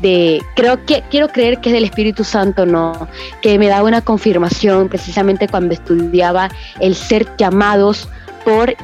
de, 0.00 0.40
creo 0.54 0.84
que, 0.86 1.02
quiero 1.10 1.28
creer 1.28 1.58
que 1.58 1.70
es 1.70 1.74
del 1.74 1.84
Espíritu 1.84 2.24
Santo, 2.24 2.64
¿no? 2.64 3.08
Que 3.42 3.58
me 3.58 3.66
da 3.66 3.82
una 3.82 4.00
confirmación 4.00 4.88
precisamente 4.88 5.48
cuando 5.48 5.74
estudiaba 5.74 6.48
el 6.80 6.94
ser 6.94 7.26
llamados 7.36 8.08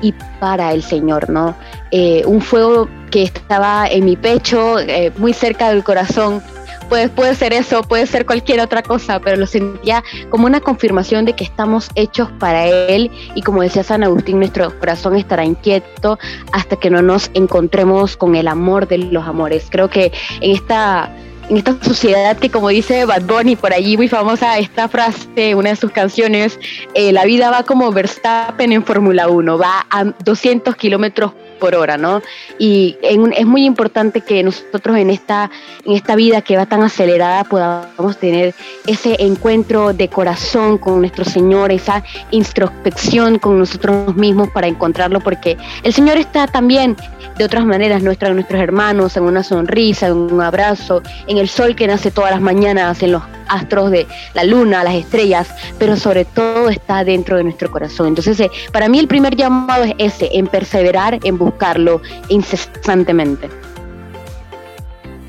y 0.03 0.13
para 0.41 0.73
el 0.73 0.83
Señor, 0.83 1.31
¿no? 1.31 1.55
Eh, 1.91 2.23
un 2.27 2.41
fuego 2.41 2.89
que 3.11 3.23
estaba 3.23 3.87
en 3.87 4.05
mi 4.05 4.17
pecho, 4.17 4.79
eh, 4.79 5.13
muy 5.17 5.33
cerca 5.33 5.71
del 5.71 5.83
corazón. 5.83 6.43
Puede, 6.89 7.09
puede 7.09 7.35
ser 7.35 7.55
eso, 7.55 7.83
puede 7.83 8.07
ser 8.07 8.27
cualquier 8.27 8.61
otra 8.61 8.83
cosa, 8.83 9.19
pero 9.19 9.37
lo 9.37 9.47
sentía 9.47 10.05
como 10.29 10.45
una 10.45 10.61
confirmación 10.61 11.25
de 11.25 11.33
que 11.33 11.45
estamos 11.45 11.89
hechos 11.95 12.29
para 12.39 12.67
Él 12.67 13.11
y 13.35 13.41
como 13.41 13.63
decía 13.63 13.83
San 13.83 14.05
Agustín, 14.05 14.39
nuestro 14.39 14.79
corazón 14.79 15.17
estará 15.17 15.45
inquieto 15.45 16.19
hasta 16.53 16.77
que 16.77 16.91
no 16.91 17.01
nos 17.01 17.31
encontremos 17.33 18.19
con 18.19 18.37
el 18.37 18.49
amor 18.49 18.87
de 18.87 18.99
los 18.99 19.27
amores. 19.27 19.69
Creo 19.71 19.89
que 19.89 20.13
en 20.43 20.51
esta 20.51 21.11
en 21.49 21.57
esta 21.57 21.77
sociedad 21.83 22.37
que 22.37 22.51
como 22.51 22.69
dice 22.69 23.05
Bad 23.05 23.23
Bunny 23.23 23.57
por 23.57 23.73
allí 23.73 23.97
muy 23.97 24.09
famosa 24.09 24.59
esta 24.59 24.89
frase, 24.89 25.55
una 25.55 25.71
de 25.71 25.77
sus 25.77 25.91
canciones, 25.91 26.59
eh, 26.95 27.13
la 27.13 27.25
vida 27.25 27.51
va 27.51 27.65
como 27.65 27.91
Verstappen 27.93 28.73
en 28.73 28.85
Fórmula 28.85 29.29
1, 29.29 29.59
va 29.59 29.87
a 29.91 30.05
200 30.05 30.77
kilómetros 30.77 31.33
por 31.65 31.77
hora, 31.77 31.97
¿no? 31.97 32.21
Y 32.59 32.99
es 33.01 33.47
muy 33.47 33.65
importante 33.65 34.21
que 34.21 34.43
nosotros 34.43 34.99
en 34.99 35.09
esta, 35.09 35.51
en 35.87 35.95
esta 35.95 36.15
vida 36.15 36.43
que 36.43 36.59
va 36.59 36.67
tan 36.67 36.83
acelerada 36.83 37.43
podamos 37.45 38.19
tener 38.19 38.55
ese 38.87 39.17
encuentro 39.19 39.95
de 39.95 40.09
corazón 40.09 40.77
con 40.77 41.01
nuestro 41.01 41.25
Señor, 41.25 41.73
esa 41.73 42.05
introspección 42.33 43.39
con 43.39 43.59
nosotros 43.59 44.15
mismos 44.15 44.51
para 44.51 44.67
encontrarlo, 44.67 45.21
porque 45.21 45.57
el 45.83 45.95
Señor 45.95 46.19
está 46.19 46.47
también 46.47 46.99
de 47.39 47.45
otras 47.45 47.65
maneras 47.65 48.03
nuestra, 48.03 48.29
nuestros 48.35 48.61
hermanos, 48.61 49.17
en 49.17 49.23
una 49.23 49.43
sonrisa, 49.43 50.09
en 50.09 50.17
un 50.35 50.43
abrazo, 50.43 51.03
en 51.27 51.39
el 51.39 51.49
sol 51.49 51.75
que 51.75 51.87
nace 51.87 52.11
todas 52.11 52.31
las 52.31 52.43
mañanas, 52.43 53.03
en 53.03 53.13
los 53.13 53.23
astros 53.49 53.91
de 53.91 54.07
la 54.35 54.45
luna, 54.45 54.85
las 54.85 54.95
estrellas, 54.95 55.49
pero 55.79 55.97
sobre 55.97 56.25
todo 56.25 56.69
está 56.69 57.05
dentro 57.05 57.37
de 57.37 57.45
nuestro 57.45 57.71
corazón. 57.71 58.09
Entonces, 58.09 58.39
eh, 58.41 58.51
para 58.73 58.89
mí 58.89 58.99
el 58.99 59.09
primer 59.09 59.37
llamado 59.37 59.85
es 59.85 59.95
ese, 59.99 60.31
en 60.33 60.47
perseverar, 60.47 61.19
en 61.23 61.39
buscarlo 61.55 62.03
incesantemente. 62.29 63.49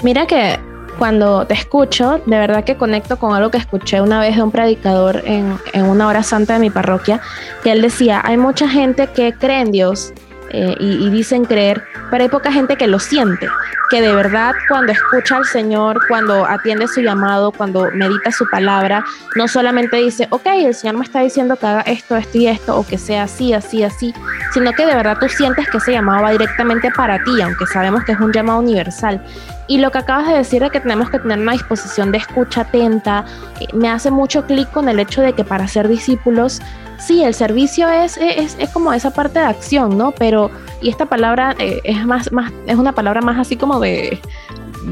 Mira 0.03 0.25
que 0.27 0.59
cuando 0.97 1.45
te 1.45 1.53
escucho, 1.53 2.21
de 2.25 2.37
verdad 2.37 2.63
que 2.63 2.77
conecto 2.77 3.17
con 3.17 3.33
algo 3.33 3.51
que 3.51 3.57
escuché 3.57 4.01
una 4.01 4.19
vez 4.19 4.35
de 4.35 4.43
un 4.43 4.51
predicador 4.51 5.21
en, 5.25 5.57
en 5.73 5.85
una 5.85 6.07
hora 6.07 6.23
santa 6.23 6.53
de 6.53 6.59
mi 6.59 6.69
parroquia, 6.69 7.21
que 7.63 7.71
él 7.71 7.81
decía, 7.81 8.21
hay 8.23 8.37
mucha 8.37 8.67
gente 8.69 9.07
que 9.07 9.33
cree 9.33 9.61
en 9.61 9.71
Dios, 9.71 10.13
eh, 10.51 10.75
y, 10.79 11.09
dicen 11.09 11.43
creer, 11.43 11.83
pero 12.09 12.23
hay 12.23 12.29
poca 12.29 12.51
gente 12.51 12.77
que 12.77 12.87
lo 12.87 12.99
siente, 12.99 13.47
que 13.89 14.01
de 14.01 14.13
verdad 14.13 14.53
cuando 14.67 14.91
escucha 14.91 15.37
al 15.37 15.45
Señor, 15.45 15.99
cuando 16.07 16.45
atiende 16.45 16.87
su 16.87 17.01
llamado, 17.01 17.51
cuando 17.51 17.89
medita 17.93 18.31
su 18.31 18.49
palabra, 18.49 19.03
no 19.35 19.47
solamente 19.47 19.97
dice, 19.97 20.27
ok, 20.31 20.45
el 20.45 20.73
Señor 20.73 20.97
me 20.97 21.03
está 21.03 21.21
diciendo 21.21 21.55
que 21.55 21.65
haga 21.65 21.81
esto, 21.81 22.15
esto 22.15 22.37
y 22.37 22.47
esto, 22.47 22.77
o 22.77 22.85
que 22.85 22.97
sea 22.97 23.23
así, 23.23 23.53
así, 23.53 23.83
así, 23.83 24.13
sino 24.53 24.71
que 24.73 24.85
de 24.85 24.95
verdad 24.95 25.17
tú 25.19 25.27
sientes 25.29 25.69
que 25.69 25.77
ese 25.77 25.91
llamado 25.91 26.23
va 26.23 26.31
directamente 26.31 26.89
para 26.91 27.23
ti, 27.23 27.41
aunque 27.41 27.65
sabemos 27.67 28.03
que 28.03 28.13
es 28.13 28.19
un 28.19 28.31
llamado 28.31 28.59
universal. 28.59 29.21
Y 29.67 29.79
lo 29.79 29.91
que 29.91 29.97
acabas 29.97 30.27
de 30.27 30.35
decir 30.35 30.61
de 30.61 30.69
que 30.69 30.79
tenemos 30.79 31.09
que 31.09 31.19
tener 31.19 31.39
una 31.39 31.53
disposición 31.53 32.11
de 32.11 32.19
escucha 32.19 32.61
atenta, 32.61 33.25
eh, 33.59 33.67
me 33.73 33.89
hace 33.89 34.11
mucho 34.11 34.45
clic 34.45 34.69
con 34.71 34.89
el 34.89 34.99
hecho 34.99 35.21
de 35.21 35.33
que 35.33 35.43
para 35.43 35.67
ser 35.67 35.87
discípulos, 35.87 36.61
sí, 36.97 37.23
el 37.23 37.33
servicio 37.33 37.89
es, 37.89 38.17
es, 38.17 38.55
es, 38.59 38.69
como 38.69 38.93
esa 38.93 39.11
parte 39.11 39.39
de 39.39 39.45
acción, 39.45 39.97
¿no? 39.97 40.11
Pero, 40.11 40.51
y 40.81 40.89
esta 40.89 41.05
palabra 41.05 41.55
eh, 41.59 41.81
es 41.83 42.05
más, 42.05 42.31
más, 42.31 42.51
es 42.67 42.75
una 42.75 42.93
palabra 42.93 43.21
más 43.21 43.39
así 43.39 43.55
como 43.55 43.79
de, 43.79 44.19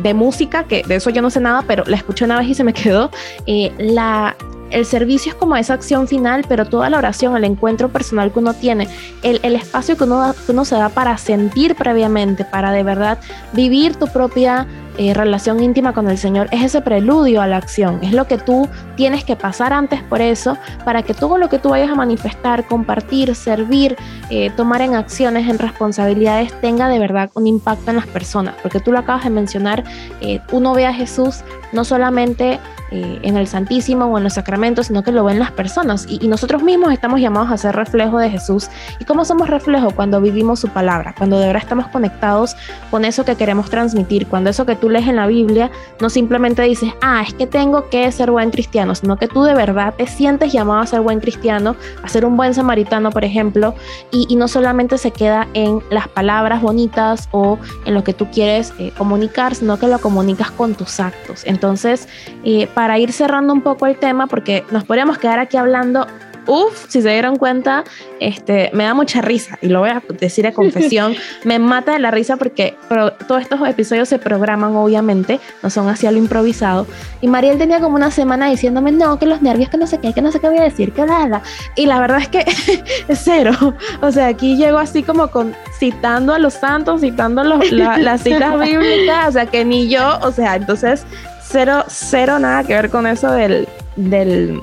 de 0.01 0.13
música, 0.13 0.65
que 0.65 0.83
de 0.83 0.95
eso 0.95 1.10
yo 1.10 1.22
no 1.22 1.29
sé 1.29 1.39
nada, 1.39 1.63
pero 1.67 1.83
la 1.86 1.98
escuché 1.98 2.25
una 2.25 2.39
vez 2.39 2.48
y 2.48 2.55
se 2.55 2.63
me 2.63 2.74
quedó. 2.74 3.12
Eh, 3.45 3.74
la, 3.77 4.36
el 4.72 4.86
servicio 4.86 5.31
es 5.31 5.36
como 5.36 5.55
esa 5.55 5.75
acción 5.75 6.07
final, 6.07 6.45
pero 6.48 6.65
toda 6.65 6.89
la 6.89 6.98
oración, 6.98 7.38
el 7.38 7.43
encuentro 7.43 7.89
personal 7.89 8.31
que 8.31 8.39
uno 8.39 8.53
tiene, 8.53 8.88
el, 9.22 9.39
el 9.43 9.55
espacio 9.55 9.95
que 9.95 10.03
uno, 10.03 10.33
que 10.45 10.51
uno 10.51 10.65
se 10.65 10.75
da 10.75 10.89
para 10.89 11.17
sentir 11.17 11.75
previamente, 11.75 12.43
para 12.43 12.72
de 12.72 12.83
verdad 12.83 13.19
vivir 13.53 13.95
tu 13.95 14.08
propia 14.08 14.67
eh, 14.97 15.13
relación 15.13 15.62
íntima 15.62 15.93
con 15.93 16.10
el 16.10 16.17
Señor 16.17 16.47
es 16.51 16.63
ese 16.63 16.82
preludio 16.82 17.41
a 17.41 17.47
la 17.47 17.58
acción, 17.58 17.99
es 18.03 18.13
lo 18.13 18.25
que 18.27 18.38
tú 18.38 18.69
tienes 18.95 19.23
que 19.23 19.36
pasar 19.36 19.73
antes 19.73 20.01
por 20.03 20.21
eso, 20.21 20.58
para 20.86 21.03
que 21.03 21.13
todo 21.13 21.38
lo 21.38 21.49
que 21.49 21.60
tú 21.60 21.69
vayas 21.69 21.89
a 21.89 21.95
manifestar, 21.95 22.65
compartir, 22.67 23.34
servir, 23.36 23.95
eh, 24.29 24.51
tomar 24.56 24.82
en 24.82 24.95
acciones, 24.95 25.49
en 25.49 25.60
responsabilidades, 25.60 26.53
tenga 26.62 26.88
de 26.89 26.99
verdad 26.99 27.32
un 27.34 27.47
impacto 27.47 27.91
en 27.91 27.97
las 27.97 28.08
personas, 28.08 28.56
porque 28.62 28.79
tú 28.79 28.91
lo 28.91 28.99
acabas 28.99 29.23
de 29.23 29.29
mencionar, 29.29 29.84
eh, 30.21 30.39
uno 30.51 30.73
ve 30.73 30.86
a 30.86 30.93
Jesús 30.93 31.43
no 31.71 31.84
solamente 31.84 32.60
eh, 32.91 33.19
en 33.23 33.38
el 33.38 33.47
Santísimo 33.47 34.06
o 34.06 34.17
en 34.19 34.23
los 34.23 34.34
sacramentos, 34.34 34.86
sino 34.86 35.01
que 35.01 35.12
lo 35.12 35.23
ven 35.23 35.39
las 35.39 35.51
personas. 35.51 36.06
Y, 36.08 36.27
nosotros 36.27 36.62
mismos 36.62 36.93
estamos 36.93 37.19
llamados 37.19 37.49
a 37.49 37.58
ser 37.58 37.75
reflejo 37.75 38.19
de 38.19 38.29
Jesús. 38.29 38.69
¿Y 38.99 39.06
cómo 39.06 39.25
somos 39.25 39.49
reflejo? 39.49 39.89
Cuando 39.91 40.21
vivimos 40.21 40.60
su 40.60 40.67
palabra, 40.67 41.15
cuando 41.17 41.39
de 41.39 41.47
verdad 41.47 41.63
estamos 41.63 41.88
conectados 41.88 42.56
con 42.91 43.03
eso 43.03 43.25
que 43.25 43.36
queremos 43.36 43.71
transmitir, 43.71 44.27
cuando 44.27 44.51
eso 44.51 44.67
que 44.67 44.75
tú 44.84 44.89
lees 44.89 45.08
en 45.08 45.15
la 45.15 45.28
Biblia 45.28 45.72
no 46.02 46.10
simplemente 46.10 46.62
dices, 46.63 46.91
ah, 47.02 47.24
es 47.26 47.34
que 47.34 47.48
tengo 47.48 47.89
que 47.89 48.12
ser 48.12 48.32
buen 48.32 48.52
cristiano, 48.52 48.93
sino 48.96 49.15
que 49.15 49.30
tú 49.30 49.43
de 49.43 49.56
verdad 49.56 49.93
te 49.98 50.06
sientes 50.08 50.52
llamado 50.52 50.82
a 50.82 50.86
ser 50.86 51.00
buen 51.00 51.22
cristiano, 51.22 51.78
a 52.04 52.10
ser 52.10 52.26
un 52.26 52.36
buen 52.36 52.54
samaritano, 52.54 53.10
por 53.10 53.24
ejemplo, 53.24 53.76
y, 54.12 54.36
no 54.36 54.50
solamente 54.50 54.98
se 54.98 55.12
queda 55.12 55.48
en 55.54 55.82
las 55.89 56.10
palabras 56.10 56.62
bonitas 56.62 57.30
o 57.32 57.60
en 57.86 57.93
lo 57.93 58.04
que 58.04 58.13
tú 58.13 58.28
quieres 58.30 58.74
eh, 58.78 58.91
comunicar, 58.98 59.56
sino 59.56 59.80
que 59.80 59.88
lo 59.88 60.00
comunicas 60.00 60.52
con 60.52 60.76
tus 60.76 61.00
actos. 61.00 61.43
Entonces, 61.46 62.10
eh, 62.43 62.67
para 62.74 63.00
ir 63.00 63.13
cerrando 63.13 63.54
un 63.54 63.62
poco 63.62 63.86
el 63.86 63.96
tema, 63.96 64.28
porque 64.28 64.65
nos 64.72 64.84
podríamos 64.84 65.17
quedar 65.17 65.39
aquí 65.39 65.56
hablando 65.56 66.08
Uf, 66.45 66.88
si 66.89 67.01
se 67.01 67.10
dieron 67.10 67.38
cuenta, 67.38 67.84
este, 68.19 68.69
me 68.73 68.84
da 68.84 68.93
mucha 68.93 69.21
risa 69.21 69.58
y 69.62 69.67
lo 69.67 69.79
voy 69.79 69.89
a 69.89 70.01
decir 70.19 70.45
a 70.45 70.53
confesión, 70.53 71.15
me 71.43 71.60
mata 71.60 71.93
de 71.93 71.99
la 71.99 72.12
risa 72.12 72.38
porque 72.38 72.75
todos 73.27 73.41
estos 73.41 73.67
episodios 73.67 74.10
se 74.10 74.19
programan 74.19 74.75
obviamente, 74.75 75.39
no 75.62 75.69
son 75.69 75.88
así 75.88 76.06
a 76.06 76.12
lo 76.12 76.17
improvisado. 76.17 76.86
Y 77.21 77.27
Mariel 77.27 77.58
tenía 77.58 77.79
como 77.79 77.95
una 77.95 78.12
semana 78.12 78.49
diciéndome, 78.49 78.91
no, 78.91 79.17
que 79.19 79.25
los 79.25 79.41
nervios, 79.41 79.69
que 79.69 79.77
no 79.77 79.88
sé 79.88 79.99
qué, 79.99 80.13
que 80.13 80.21
no 80.21 80.32
sé 80.32 80.39
qué 80.39 80.49
voy 80.49 80.58
a 80.58 80.63
decir, 80.63 80.91
que 80.91 81.06
nada. 81.06 81.41
Y 81.75 81.86
la 81.86 81.99
verdad 81.99 82.19
es 82.19 82.27
que 82.27 82.39
es 83.08 83.19
cero. 83.23 83.53
O 84.01 84.12
sea, 84.12 84.27
aquí 84.27 84.58
llego 84.58 84.77
así 84.77 85.03
como 85.03 85.27
con 85.29 85.56
citando 85.79 86.34
a 86.34 86.39
los 86.39 86.53
santos, 86.53 87.01
citando 87.01 87.43
las 87.43 88.21
citas 88.21 88.60
bíblicas, 88.60 89.29
o 89.29 89.32
sea, 89.32 89.45
que 89.45 89.65
ni 89.65 89.88
yo, 89.89 90.19
o 90.21 90.32
sea, 90.32 90.56
entonces 90.56 91.06
cero, 91.41 91.84
cero 91.88 92.39
nada 92.39 92.63
que 92.63 92.73
ver 92.73 92.89
con 92.89 93.08
eso 93.08 93.32
del, 93.32 93.67
del 93.95 94.62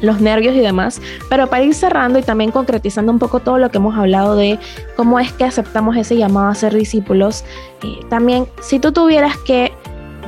los 0.00 0.20
nervios 0.20 0.54
y 0.54 0.60
demás. 0.60 1.00
Pero 1.28 1.48
para 1.48 1.64
ir 1.64 1.74
cerrando 1.74 2.18
y 2.18 2.22
también 2.22 2.50
concretizando 2.50 3.12
un 3.12 3.18
poco 3.18 3.40
todo 3.40 3.58
lo 3.58 3.70
que 3.70 3.78
hemos 3.78 3.96
hablado 3.96 4.36
de 4.36 4.58
cómo 4.96 5.18
es 5.18 5.32
que 5.32 5.44
aceptamos 5.44 5.96
ese 5.96 6.16
llamado 6.16 6.48
a 6.48 6.54
ser 6.54 6.74
discípulos, 6.74 7.44
eh, 7.82 8.00
también 8.08 8.46
si 8.60 8.78
tú 8.78 8.92
tuvieras 8.92 9.36
que 9.38 9.72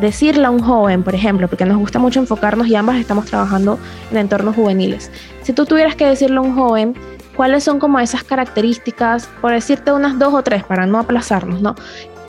decirle 0.00 0.46
a 0.46 0.50
un 0.50 0.60
joven, 0.60 1.02
por 1.02 1.14
ejemplo, 1.14 1.48
porque 1.48 1.64
nos 1.64 1.78
gusta 1.78 1.98
mucho 1.98 2.20
enfocarnos 2.20 2.66
y 2.66 2.74
ambas 2.74 2.96
estamos 2.96 3.26
trabajando 3.26 3.78
en 4.10 4.18
entornos 4.18 4.56
juveniles, 4.56 5.10
si 5.42 5.52
tú 5.52 5.64
tuvieras 5.64 5.94
que 5.96 6.06
decirle 6.06 6.38
a 6.38 6.40
un 6.40 6.54
joven 6.56 6.94
cuáles 7.36 7.64
son 7.64 7.78
como 7.78 7.98
esas 7.98 8.24
características, 8.24 9.28
por 9.40 9.52
decirte 9.52 9.92
unas 9.92 10.18
dos 10.18 10.34
o 10.34 10.42
tres 10.42 10.64
para 10.64 10.86
no 10.86 10.98
aplazarnos, 10.98 11.62
¿no? 11.62 11.74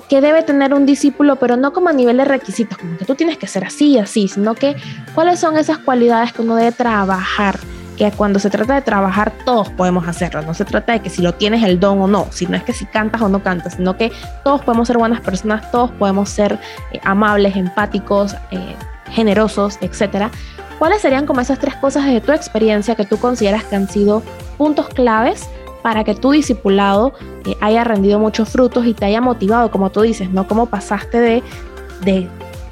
Que 0.10 0.22
debe 0.22 0.44
tener 0.44 0.74
un 0.74 0.86
discípulo, 0.86 1.38
pero 1.38 1.58
no 1.58 1.74
como 1.74 1.90
a 1.90 1.94
nivel 1.94 2.18
de 2.18 2.26
requisitos, 2.26 2.78
como 2.78 2.98
que 2.98 3.06
tú 3.06 3.16
tienes 3.16 3.38
que 3.38 3.48
ser 3.48 3.66
así 3.66 3.92
y 3.92 4.00
así, 4.00 4.28
sino 4.28 4.56
que 4.56 4.76
cuáles 5.16 5.40
son 5.40 5.58
esas 5.58 5.78
cualidades 5.80 6.34
que 6.34 6.42
uno 6.42 6.56
debe 6.56 6.72
trabajar 6.72 7.60
que 7.98 8.12
cuando 8.12 8.40
se 8.40 8.50
trata 8.50 8.76
de 8.76 8.82
trabajar 8.82 9.32
todos 9.46 9.70
podemos 9.70 10.08
hacerlo, 10.08 10.42
no 10.42 10.54
se 10.54 10.66
trata 10.66 10.94
de 10.94 11.02
que 11.02 11.10
si 11.10 11.22
lo 11.22 11.34
tienes 11.34 11.64
el 11.64 11.80
don 11.80 12.02
o 12.02 12.08
no, 12.08 12.28
sino 12.32 12.58
es 12.58 12.64
que 12.64 12.74
si 12.74 12.86
cantas 12.86 13.22
o 13.22 13.30
no 13.30 13.44
cantas, 13.44 13.74
sino 13.76 13.98
que 13.98 14.12
todos 14.44 14.62
podemos 14.62 14.88
ser 14.88 14.98
buenas 14.98 15.22
personas, 15.22 15.70
todos 15.72 15.92
podemos 15.92 16.30
ser 16.30 16.60
eh, 16.92 17.00
amables, 17.04 17.56
empáticos, 17.56 18.36
eh, 18.52 18.76
generosos, 19.12 19.78
etc. 19.82 20.32
¿Cuáles 20.80 21.02
serían 21.02 21.26
como 21.26 21.42
esas 21.42 21.60
tres 21.60 21.76
cosas 21.76 22.06
de 22.06 22.20
tu 22.20 22.32
experiencia 22.32 22.96
que 22.96 23.06
tú 23.06 23.18
consideras 23.18 23.64
que 23.64 23.76
han 23.76 23.88
sido 23.88 24.24
puntos 24.58 24.90
claves 24.90 25.48
para 25.84 26.04
que 26.04 26.16
tu 26.16 26.32
discipulado 26.32 27.14
eh, 27.46 27.56
haya 27.62 27.84
rendido 27.84 28.18
muchos 28.18 28.50
frutos 28.50 28.86
y 28.88 28.94
te 28.94 29.06
haya 29.06 29.22
motivado, 29.22 29.70
como 29.70 29.92
tú 29.92 30.02
dices, 30.02 30.32
¿no? 30.32 30.48
Como 30.48 30.66
pasaste 30.66 31.20
de, 31.20 31.44
de 32.04 32.28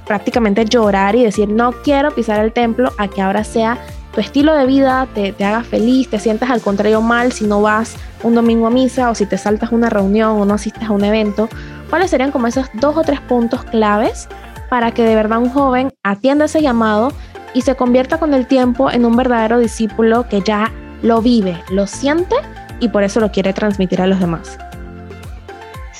prácticamente 0.08 0.66
llorar 0.66 1.16
y 1.16 1.24
decir, 1.24 1.50
no 1.50 1.74
quiero 1.84 2.10
pisar 2.12 2.44
el 2.44 2.52
templo, 2.52 2.92
a 2.98 3.08
que 3.08 3.22
ahora 3.22 3.44
sea 3.44 3.78
tu 4.14 4.20
estilo 4.22 4.56
de 4.56 4.66
vida, 4.66 5.08
te, 5.14 5.32
te 5.32 5.46
haga 5.46 5.64
feliz, 5.64 6.10
te 6.10 6.18
sientas 6.18 6.50
al 6.50 6.62
contrario 6.62 7.02
mal 7.02 7.32
si 7.32 7.46
no 7.46 7.62
vas 7.62 7.96
un 8.24 8.34
domingo 8.36 8.68
a 8.68 8.70
misa 8.70 9.10
o 9.10 9.16
si 9.16 9.26
te 9.26 9.38
saltas 9.38 9.72
una 9.72 9.90
reunión 9.90 10.42
o 10.42 10.46
no 10.46 10.56
asistes 10.56 10.84
a 10.84 10.92
un 10.92 11.04
evento. 11.04 11.48
¿cuáles 11.92 12.10
serían 12.10 12.32
como 12.32 12.48
esos 12.48 12.68
dos 12.74 12.98
o 12.98 13.02
tres 13.02 13.20
puntos 13.20 13.64
claves 13.66 14.28
para 14.70 14.92
que 14.92 15.04
de 15.04 15.14
verdad 15.14 15.40
un 15.40 15.50
joven 15.50 15.92
atienda 16.04 16.46
ese 16.46 16.62
llamado 16.62 17.12
y 17.54 17.62
se 17.62 17.76
convierta 17.76 18.18
con 18.18 18.34
el 18.34 18.48
tiempo 18.48 18.90
en 18.90 19.06
un 19.06 19.16
verdadero 19.16 19.60
discípulo 19.60 20.28
que 20.30 20.42
ya 20.42 20.72
lo 21.04 21.22
vive, 21.22 21.62
lo 21.70 21.86
siente 21.86 22.36
y 22.82 22.90
por 22.90 23.04
eso 23.04 23.22
lo 23.22 23.32
quiere 23.32 23.54
transmitir 23.54 24.02
a 24.02 24.08
los 24.08 24.20
demás? 24.20 24.58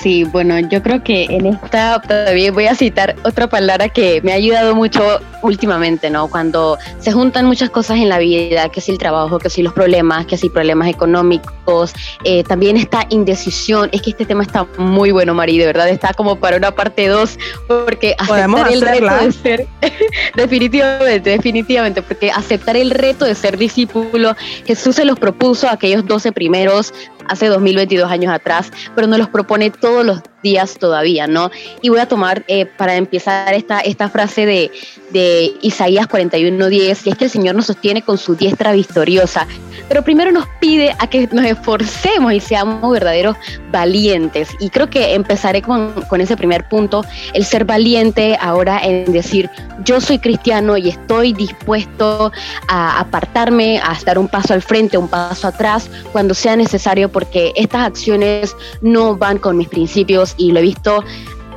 Sí, 0.02 0.24
bueno, 0.24 0.58
yo 0.60 0.82
creo 0.82 1.04
que 1.04 1.26
en 1.26 1.46
esta 1.46 2.02
todavía 2.02 2.52
voy 2.52 2.66
a 2.66 2.74
citar 2.74 3.16
otra 3.24 3.48
palabra 3.48 3.88
que 3.88 4.20
me 4.24 4.32
ha 4.32 4.36
ayudado 4.36 4.74
mucho 4.74 5.20
últimamente, 5.44 6.10
¿no? 6.10 6.28
Cuando 6.28 6.80
se 7.00 7.12
juntan 7.12 7.46
muchas 7.46 7.70
cosas 7.70 7.98
en 7.98 8.10
la 8.10 8.18
vida, 8.18 8.70
que 8.70 8.82
si 8.82 8.92
el 8.92 8.98
trabajo, 8.98 9.38
que 9.38 9.52
si 9.52 9.62
los 9.62 9.74
problemas, 9.74 10.26
que 10.26 10.38
si 10.38 10.50
problemas 10.50 10.88
económicos, 10.88 11.94
eh, 12.24 12.44
también 12.44 12.78
esta 12.78 13.06
indecisión, 13.10 13.90
es 13.92 14.02
que 14.02 14.10
este 14.10 14.26
tema 14.26 14.42
está 14.42 14.66
muy 14.80 15.12
bueno, 15.12 15.36
Mari, 15.36 15.60
de 15.60 15.68
verdad 15.68 15.88
está 15.88 16.14
como 16.14 16.36
para 16.36 16.58
una 16.58 16.72
parte 16.72 17.08
2, 17.08 17.38
porque 17.68 18.16
aceptar 18.18 18.72
el 18.72 18.82
reto 18.82 19.16
de 19.18 19.32
ser, 19.32 19.68
definitivamente, 20.36 21.30
definitivamente, 21.30 22.02
porque 22.02 22.32
aceptar 22.32 22.76
el 22.76 22.90
reto 22.90 23.26
de 23.26 23.36
ser 23.36 23.56
discípulo, 23.56 24.36
Jesús 24.66 24.96
se 24.96 25.06
los 25.06 25.20
propuso 25.20 25.68
a 25.68 25.74
aquellos 25.74 26.08
12 26.08 26.32
primeros 26.32 26.92
hace 27.32 27.48
2022 27.48 28.12
años 28.12 28.34
atrás, 28.34 28.72
pero 28.96 29.08
nos 29.08 29.18
los 29.18 29.30
propone 29.30 29.72
todos 29.72 30.06
los 30.06 30.22
días 30.44 30.78
todavía, 30.78 31.28
¿no? 31.28 31.50
Y 31.82 31.90
voy 31.90 32.00
a 32.00 32.08
tomar 32.08 32.44
eh, 32.48 32.66
para 32.66 32.96
empezar 32.96 33.54
esta, 33.54 33.80
esta 33.80 34.10
frase 34.10 34.46
de, 34.46 34.72
de 35.12 35.54
Isaías 35.62 36.08
41:10, 36.08 36.72
y 37.06 37.10
es 37.10 37.18
que 37.18 37.26
el 37.26 37.32
Señor 37.32 37.56
nos 37.56 37.68
sostiene 37.68 38.02
con 38.02 38.18
su 38.18 38.36
diestra 38.36 38.74
victoriosa, 38.74 39.48
pero 39.92 40.06
primero 40.06 40.32
nos 40.32 40.48
pide 40.62 40.96
a 41.00 41.08
que 41.08 41.28
nos 41.34 41.44
esforcemos 41.44 42.32
y 42.32 42.40
seamos 42.40 42.90
verdaderos 42.94 43.36
valientes. 43.74 44.48
Y 44.62 44.70
creo 44.70 44.90
que 44.90 45.16
empezaré 45.16 45.62
con, 45.62 45.94
ese 46.18 46.38
primer 46.38 46.66
punto, 46.70 47.04
el 47.34 47.44
ser 47.44 47.66
valiente 47.66 48.38
ahora 48.40 48.80
en 48.82 49.12
decir, 49.12 49.50
yo 49.84 50.00
soy 50.00 50.18
cristiano 50.20 50.78
y 50.78 50.88
estoy 50.88 51.34
dispuesto 51.34 52.32
a 52.70 53.02
apartarme, 53.02 53.82
a 53.84 53.92
estar 53.92 54.18
un 54.18 54.30
paso 54.30 54.54
al 54.54 54.62
frente, 54.62 54.98
un 54.98 55.10
paso 55.10 55.50
atrás, 55.50 55.90
cuando 56.14 56.34
sea 56.36 56.56
necesario, 56.56 57.12
porque 57.12 57.52
estas 57.58 57.86
acciones 57.86 58.56
no 58.82 59.18
van 59.18 59.40
con 59.40 59.58
mis 59.58 59.68
principios 59.68 60.36
y 60.38 60.54
lo 60.54 60.60
he 60.60 60.64
visto 60.64 61.04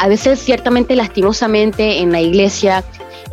a 0.01 0.09
veces 0.09 0.40
ciertamente 0.40 0.97
lastimosamente 0.97 2.01
en 2.01 2.11
la 2.11 2.20
iglesia 2.20 2.83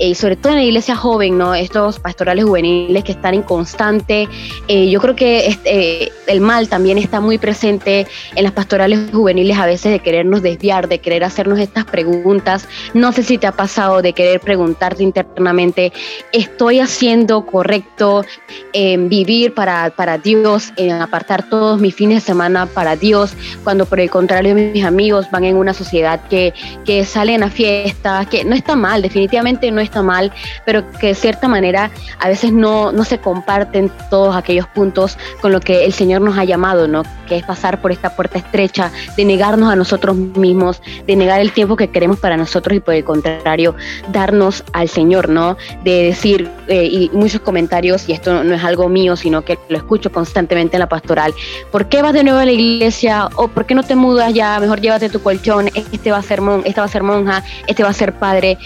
eh, 0.03 0.15
sobre 0.15 0.35
todo 0.35 0.53
en 0.53 0.57
la 0.57 0.63
iglesia 0.63 0.95
joven, 0.95 1.37
¿no? 1.37 1.53
Estos 1.53 1.99
pastorales 1.99 2.43
juveniles 2.43 3.03
que 3.03 3.11
están 3.11 3.35
en 3.35 3.43
constante. 3.43 4.27
Eh, 4.67 4.89
yo 4.89 4.99
creo 4.99 5.15
que 5.15 5.45
este, 5.45 6.11
el 6.25 6.41
mal 6.41 6.67
también 6.69 6.97
está 6.97 7.19
muy 7.19 7.37
presente 7.37 8.07
en 8.33 8.43
las 8.43 8.51
pastorales 8.51 9.11
juveniles 9.11 9.59
a 9.59 9.67
veces 9.67 9.91
de 9.91 9.99
querernos 9.99 10.41
desviar, 10.41 10.87
de 10.87 10.97
querer 10.97 11.23
hacernos 11.23 11.59
estas 11.59 11.85
preguntas. 11.85 12.67
No 12.95 13.11
sé 13.11 13.21
si 13.21 13.37
te 13.37 13.45
ha 13.45 13.51
pasado 13.51 14.01
de 14.01 14.13
querer 14.13 14.39
preguntarte 14.39 15.03
internamente, 15.03 15.93
¿estoy 16.33 16.79
haciendo 16.79 17.45
correcto 17.45 18.25
en 18.73 19.07
vivir 19.07 19.53
para, 19.53 19.91
para 19.91 20.17
Dios, 20.17 20.73
en 20.77 20.93
apartar 20.93 21.47
todos 21.47 21.79
mis 21.79 21.93
fines 21.93 22.23
de 22.23 22.25
semana 22.25 22.65
para 22.65 22.95
Dios, 22.95 23.35
cuando 23.63 23.85
por 23.85 23.99
el 23.99 24.09
contrario 24.09 24.55
mis 24.55 24.83
amigos 24.83 25.27
van 25.31 25.43
en 25.43 25.57
una 25.57 25.75
sociedad 25.75 26.27
que, 26.27 26.55
que 26.85 27.05
salen 27.05 27.43
a 27.43 27.51
fiestas, 27.51 28.25
que 28.25 28.43
no 28.43 28.55
está 28.55 28.75
mal, 28.75 29.03
definitivamente 29.03 29.69
no 29.69 29.79
está 29.79 29.90
mal, 30.01 30.31
pero 30.65 30.89
que 30.91 31.07
de 31.07 31.15
cierta 31.15 31.47
manera 31.47 31.91
a 32.19 32.29
veces 32.29 32.51
no, 32.51 32.91
no 32.91 33.03
se 33.03 33.19
comparten 33.19 33.91
todos 34.09 34.35
aquellos 34.35 34.67
puntos 34.67 35.17
con 35.41 35.51
lo 35.51 35.59
que 35.59 35.85
el 35.85 35.93
Señor 35.93 36.21
nos 36.21 36.37
ha 36.37 36.45
llamado, 36.45 36.87
¿no? 36.87 37.03
Que 37.27 37.37
es 37.37 37.43
pasar 37.43 37.81
por 37.81 37.91
esta 37.91 38.15
puerta 38.15 38.37
estrecha, 38.37 38.91
de 39.17 39.25
negarnos 39.25 39.71
a 39.71 39.75
nosotros 39.75 40.15
mismos, 40.15 40.81
de 41.05 41.15
negar 41.15 41.41
el 41.41 41.51
tiempo 41.51 41.75
que 41.75 41.89
queremos 41.89 42.19
para 42.19 42.37
nosotros 42.37 42.77
y 42.77 42.79
por 42.79 42.93
el 42.93 43.03
contrario, 43.03 43.75
darnos 44.11 44.63
al 44.73 44.89
Señor, 44.89 45.29
¿no? 45.29 45.57
De 45.83 46.03
decir, 46.03 46.49
eh, 46.67 46.85
y 46.85 47.09
muchos 47.13 47.41
comentarios, 47.41 48.07
y 48.07 48.13
esto 48.13 48.43
no 48.43 48.55
es 48.55 48.63
algo 48.63 48.89
mío, 48.89 49.15
sino 49.15 49.43
que 49.43 49.59
lo 49.69 49.77
escucho 49.77 50.11
constantemente 50.11 50.77
en 50.77 50.79
la 50.79 50.89
pastoral, 50.89 51.33
¿por 51.71 51.87
qué 51.89 52.01
vas 52.01 52.13
de 52.13 52.23
nuevo 52.23 52.39
a 52.39 52.45
la 52.45 52.51
iglesia? 52.51 53.29
¿O 53.35 53.47
por 53.47 53.65
qué 53.65 53.75
no 53.75 53.83
te 53.83 53.95
mudas 53.95 54.33
ya? 54.33 54.59
Mejor 54.59 54.79
llévate 54.79 55.09
tu 55.09 55.21
colchón, 55.21 55.69
este 55.73 56.11
va 56.11 56.17
a 56.17 56.23
ser, 56.23 56.41
mon 56.41 56.61
esta 56.65 56.81
va 56.81 56.85
a 56.85 56.89
ser 56.89 57.03
monja, 57.03 57.43
este 57.67 57.83
va 57.83 57.89
a 57.89 57.93
ser 57.93 58.13
padre. 58.13 58.57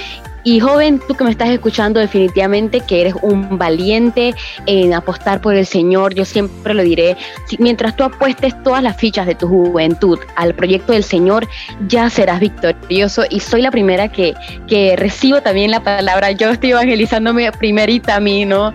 Y 0.46 0.60
joven, 0.60 1.02
tú 1.08 1.16
que 1.16 1.24
me 1.24 1.32
estás 1.32 1.50
escuchando, 1.50 2.00
definitivamente 2.00 2.80
que 2.80 3.02
eres 3.02 3.16
un 3.24 3.58
valiente 3.58 4.36
en 4.68 4.94
apostar 4.94 5.42
por 5.42 5.56
el 5.56 5.66
Señor. 5.66 6.14
Yo 6.14 6.24
siempre 6.24 6.76
lo 6.76 6.84
diré, 6.84 7.18
mientras 7.58 7.96
tú 7.96 8.04
apuestes 8.04 8.54
todas 8.62 8.84
las 8.84 8.96
fichas 8.96 9.26
de 9.26 9.34
tu 9.34 9.48
juventud 9.48 10.20
al 10.36 10.54
proyecto 10.54 10.94
del 10.94 11.04
Señor, 11.04 11.48
ya 11.88 12.12
serás 12.12 12.40
victorioso. 12.40 13.24
Y 13.28 13.40
soy 13.40 13.64
la 13.64 13.72
primera 13.72 14.08
que, 14.08 14.36
que 14.68 14.96
recibo 14.96 15.42
también 15.42 15.72
la 15.72 15.84
palabra. 15.84 16.32
Yo 16.32 16.52
estoy 16.52 16.72
evangelizándome 16.72 17.52
primerita 17.52 18.18
a 18.18 18.20
mí, 18.20 18.46
¿no? 18.46 18.72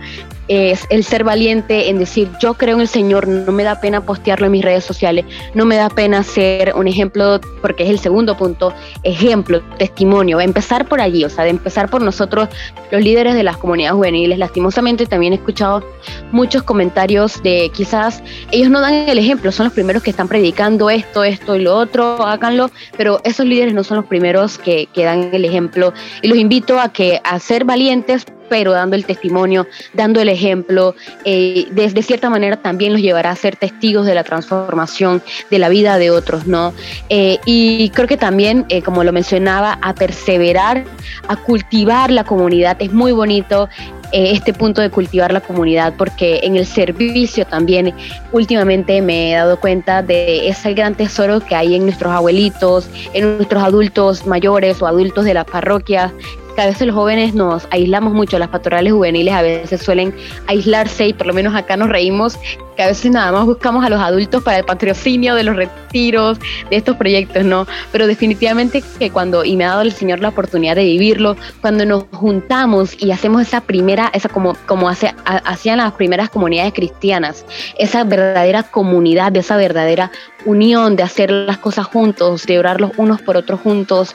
Es 0.51 0.85
el 0.91 1.05
ser 1.05 1.23
valiente 1.23 1.91
en 1.91 1.99
decir, 2.01 2.29
yo 2.41 2.55
creo 2.55 2.75
en 2.75 2.81
el 2.81 2.89
Señor, 2.89 3.29
no 3.29 3.53
me 3.53 3.63
da 3.63 3.81
pena 3.81 4.01
postearlo 4.01 4.47
en 4.47 4.53
mis 4.53 4.65
redes 4.65 4.83
sociales, 4.83 5.25
no 5.55 5.65
me 5.65 5.77
da 5.77 5.89
pena 5.89 6.25
ser 6.25 6.75
un 6.75 6.89
ejemplo, 6.89 7.41
porque 7.63 7.85
es 7.85 7.91
el 7.91 8.01
segundo 8.01 8.37
punto, 8.37 8.75
ejemplo, 9.05 9.63
testimonio, 9.79 10.41
empezar 10.41 10.89
por 10.89 11.01
allí, 11.01 11.25
o 11.25 11.31
sea, 11.31 11.45
de 11.45 11.51
empezar 11.51 11.89
por 11.89 12.03
nosotros, 12.03 12.49
los 12.91 13.01
líderes 13.01 13.37
de 13.37 13.45
las 13.45 13.59
comunidades 13.59 13.95
juveniles. 13.95 14.41
Lastimosamente 14.41 15.07
también 15.07 15.35
he 15.35 15.37
escuchado 15.37 15.85
muchos 16.33 16.65
comentarios 16.65 17.41
de 17.45 17.71
quizás 17.73 18.21
ellos 18.51 18.71
no 18.71 18.81
dan 18.81 19.09
el 19.09 19.19
ejemplo, 19.19 19.53
son 19.53 19.67
los 19.67 19.73
primeros 19.73 20.03
que 20.03 20.11
están 20.11 20.27
predicando 20.27 20.91
esto, 20.91 21.23
esto 21.23 21.55
y 21.55 21.61
lo 21.61 21.77
otro, 21.77 22.27
háganlo, 22.27 22.73
pero 22.97 23.21
esos 23.23 23.47
líderes 23.47 23.73
no 23.73 23.85
son 23.85 23.99
los 23.99 24.07
primeros 24.07 24.59
que, 24.59 24.89
que 24.93 25.05
dan 25.05 25.31
el 25.33 25.45
ejemplo. 25.45 25.93
Y 26.23 26.29
los 26.29 26.39
invito 26.39 26.81
a 26.81 26.93
que 26.93 27.21
a 27.23 27.39
ser 27.39 27.65
valientes 27.65 28.27
pero 28.51 28.73
dando 28.73 28.97
el 28.97 29.07
testimonio, 29.07 29.67
dando 29.95 30.21
el 30.21 30.29
ejemplo, 30.29 30.95
eh, 31.25 31.69
de, 31.71 32.03
cierta 32.03 32.29
manera 32.29 32.57
también 32.57 32.93
los 32.93 33.01
llevará 33.01 33.31
a 33.31 33.37
ser 33.37 33.57
testigos 33.57 34.05
de 34.05 34.15
la 34.15 34.25
transformación 34.25 35.23
de 35.51 35.59
la 35.59 35.69
vida 35.69 35.97
de 35.97 36.11
otros, 36.11 36.47
¿no? 36.47 36.75
Eh, 37.09 37.39
y 37.47 37.91
creo 37.91 38.09
que 38.09 38.17
también, 38.17 38.67
eh, 38.69 38.83
como 38.83 39.05
lo 39.05 39.13
mencionaba, 39.13 39.79
a 39.81 39.95
perseverar, 39.95 40.85
a 41.29 41.37
cultivar 41.37 42.11
la 42.11 42.25
comunidad, 42.25 42.77
es 42.81 42.93
muy 42.93 43.13
bonito 43.13 43.69
este 44.13 44.53
punto 44.53 44.83
de 44.83 44.91
cultivar 44.91 45.33
la 45.33 45.41
comunidad, 45.41 45.95
porque 45.97 46.41
en 46.43 46.57
el 46.57 46.67
servicio 46.67 47.47
también 47.47 47.95
últimamente 48.33 49.01
me 49.03 49.31
he 49.31 49.37
dado 49.37 49.61
cuenta 49.61 50.03
de 50.03 50.49
ese 50.49 50.75
gran 50.75 50.97
tesoro 50.97 51.39
que 51.39 51.55
hay 51.55 51.77
en 51.77 51.85
nuestros 51.85 52.13
abuelitos, 52.13 52.89
en 53.13 53.37
nuestros 53.37 53.63
adultos 53.63 54.27
mayores 54.27 54.83
o 54.83 54.89
adultos 54.89 55.25
de 55.25 55.35
las 55.35 55.45
parroquias, 55.45 56.11
a 56.57 56.67
veces 56.67 56.87
los 56.87 56.95
jóvenes 56.95 57.35
nos 57.35 57.67
aislamos 57.71 58.13
mucho, 58.13 58.39
las 58.39 58.49
pastorales 58.49 58.93
juveniles 58.93 59.35
a 59.35 59.43
veces 59.43 59.83
suelen 59.83 60.15
aislarse 60.47 61.09
y 61.09 61.13
por 61.13 61.27
lo 61.27 61.35
menos 61.35 61.55
acá 61.55 61.77
nos 61.77 61.89
reímos 61.89 62.39
que 62.77 62.83
a 62.83 62.87
veces 62.87 63.11
nada 63.11 63.33
más 63.33 63.45
buscamos 63.47 63.85
a 63.85 63.89
los 63.89 64.01
adultos 64.01 64.43
para 64.43 64.59
el 64.59 64.65
patrocinio 64.65 65.35
de 65.35 65.45
los 65.45 65.57
retiros, 65.57 66.39
de 66.71 66.77
estos 66.77 66.97
proyectos, 66.97 67.45
¿no? 67.45 67.67
Pero 67.93 68.07
definitivamente 68.07 68.83
que 68.99 69.11
cuando, 69.11 69.45
y 69.45 69.57
me 69.57 69.65
ha 69.65 69.71
dado 69.71 69.83
el 69.83 69.93
Señor 69.93 70.21
la 70.21 70.29
oportunidad 70.29 70.77
de 70.77 70.85
vivirlo, 70.85 71.37
cuando 71.61 71.85
nos 71.85 72.05
juntamos 72.13 72.95
y 73.03 73.11
hacemos 73.11 73.43
esa 73.43 73.61
primera, 73.61 74.11
esa 74.15 74.29
como, 74.29 74.57
como 74.67 74.89
hace, 74.89 75.15
hacían 75.25 75.79
las 75.79 75.93
primeras 75.93 76.31
comunidades 76.31 76.73
cristianas, 76.73 77.45
esa 77.79 78.05
verdadera 78.05 78.63
comunidad, 78.63 79.33
de 79.33 79.41
esa 79.41 79.57
verdadera 79.57 80.11
unión, 80.45 80.97
de 80.97 81.03
hacer 81.03 81.31
las 81.31 81.59
cosas 81.59 81.87
juntos, 81.87 82.47
de 82.47 82.59
orar 82.59 82.81
los 82.81 82.93
unos 82.97 83.21
por 83.21 83.37
otros 83.37 83.61
juntos, 83.61 84.15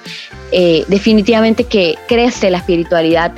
eh, 0.52 0.86
definitivamente 0.88 1.66
que 1.66 1.96
crece 2.08 2.50
la 2.50 2.60
espiritualidad 2.60 3.34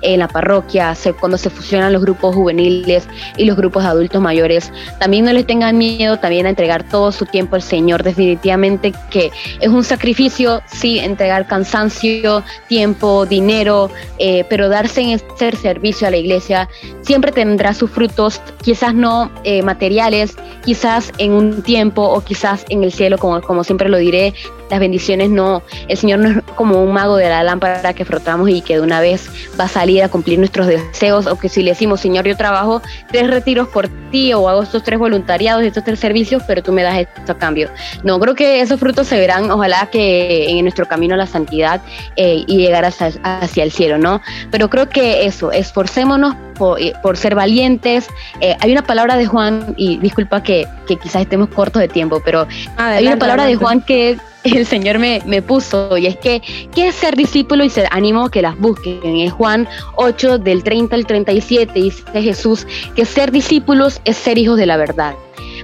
en 0.00 0.18
la 0.18 0.28
parroquia, 0.28 0.94
cuando 1.20 1.38
se 1.38 1.50
fusionan 1.50 1.92
los 1.92 2.02
grupos 2.02 2.34
juveniles 2.34 3.06
y 3.36 3.44
los 3.44 3.56
grupos 3.56 3.84
adultos 3.84 4.20
mayores. 4.20 4.72
También 4.98 5.24
no 5.24 5.32
les 5.32 5.46
tengan 5.46 5.78
miedo 5.78 6.18
también 6.18 6.46
a 6.46 6.50
entregar 6.50 6.82
todo 6.88 7.12
su 7.12 7.26
tiempo 7.26 7.56
al 7.56 7.62
Señor. 7.62 8.02
Definitivamente 8.02 8.92
que 9.10 9.30
es 9.60 9.68
un 9.68 9.84
sacrificio, 9.84 10.62
sí, 10.66 10.98
entregar 10.98 11.46
cansancio, 11.46 12.42
tiempo, 12.68 13.26
dinero, 13.26 13.90
eh, 14.18 14.44
pero 14.48 14.68
darse 14.68 15.00
en 15.02 15.20
ser 15.36 15.56
servicio 15.56 16.06
a 16.06 16.10
la 16.10 16.16
iglesia 16.16 16.68
siempre 17.02 17.32
tendrá 17.32 17.74
sus 17.74 17.90
frutos, 17.90 18.40
quizás 18.62 18.94
no 18.94 19.30
eh, 19.44 19.62
materiales, 19.62 20.36
quizás 20.64 21.12
en 21.18 21.32
un 21.32 21.62
tiempo 21.62 22.02
o 22.02 22.20
quizás 22.20 22.31
en 22.68 22.84
el 22.84 22.92
cielo, 22.92 23.18
como, 23.18 23.40
como 23.40 23.64
siempre 23.64 23.88
lo 23.88 23.98
diré, 23.98 24.32
las 24.72 24.80
bendiciones 24.80 25.28
no, 25.28 25.62
el 25.86 25.98
Señor 25.98 26.20
no 26.20 26.30
es 26.30 26.36
como 26.56 26.82
un 26.82 26.94
mago 26.94 27.16
de 27.18 27.28
la 27.28 27.42
lámpara 27.42 27.92
que 27.92 28.06
frotamos 28.06 28.48
y 28.48 28.62
que 28.62 28.76
de 28.76 28.80
una 28.80 29.02
vez 29.02 29.28
va 29.60 29.64
a 29.64 29.68
salir 29.68 30.02
a 30.02 30.08
cumplir 30.08 30.38
nuestros 30.38 30.66
deseos, 30.66 31.26
o 31.26 31.38
que 31.38 31.50
si 31.50 31.62
le 31.62 31.72
decimos, 31.72 32.00
Señor, 32.00 32.26
yo 32.26 32.38
trabajo 32.38 32.80
tres 33.10 33.28
retiros 33.28 33.68
por 33.68 33.90
ti 34.10 34.32
o 34.32 34.48
hago 34.48 34.62
estos 34.62 34.82
tres 34.82 34.98
voluntariados, 34.98 35.62
estos 35.62 35.84
tres 35.84 36.00
servicios, 36.00 36.42
pero 36.46 36.62
tú 36.62 36.72
me 36.72 36.82
das 36.82 37.00
esto 37.00 37.32
a 37.32 37.36
cambio. 37.36 37.68
No, 38.02 38.18
creo 38.18 38.34
que 38.34 38.62
esos 38.62 38.80
frutos 38.80 39.08
se 39.08 39.18
verán, 39.18 39.50
ojalá 39.50 39.90
que 39.92 40.48
en 40.48 40.64
nuestro 40.64 40.88
camino 40.88 41.16
a 41.16 41.18
la 41.18 41.26
santidad 41.26 41.82
eh, 42.16 42.42
y 42.46 42.56
llegar 42.56 42.86
hacia, 42.86 43.12
hacia 43.22 43.64
el 43.64 43.72
cielo, 43.72 43.98
¿no? 43.98 44.22
Pero 44.50 44.70
creo 44.70 44.88
que 44.88 45.26
eso, 45.26 45.52
esforcémonos 45.52 46.34
eh, 46.78 46.94
por, 47.02 47.16
ser 47.18 47.34
valientes. 47.34 48.08
Eh, 48.40 48.56
hay 48.60 48.72
una 48.72 48.82
palabra 48.82 49.16
de 49.16 49.26
Juan, 49.26 49.74
y 49.76 49.98
disculpa 49.98 50.42
que, 50.42 50.66
quizás 50.86 51.22
estemos 51.22 51.48
cortos 51.50 51.80
de 51.80 51.88
tiempo, 51.88 52.22
pero 52.24 52.46
hay 52.76 53.06
una 53.06 53.18
palabra 53.18 53.44
de 53.44 53.56
Juan 53.56 53.82
que 53.82 54.18
el 54.58 54.66
Señor 54.66 54.98
me, 54.98 55.22
me, 55.26 55.42
puso, 55.42 55.96
y 55.96 56.06
es 56.06 56.16
que, 56.16 56.42
¿qué 56.74 56.88
es 56.88 56.94
ser 56.94 57.16
discípulo? 57.16 57.64
Y 57.64 57.70
se 57.70 57.86
animo 57.90 58.28
que 58.30 58.42
las 58.42 58.58
busquen. 58.58 59.16
Es 59.16 59.32
Juan 59.32 59.68
8, 59.96 60.38
del 60.38 60.62
30 60.62 60.96
al 60.96 61.06
37, 61.06 61.72
dice 61.74 62.04
Jesús, 62.12 62.66
que 62.94 63.04
ser 63.04 63.30
discípulos 63.30 64.00
es 64.04 64.16
ser 64.16 64.38
hijos 64.38 64.58
de 64.58 64.66
la 64.66 64.76
verdad. 64.76 65.14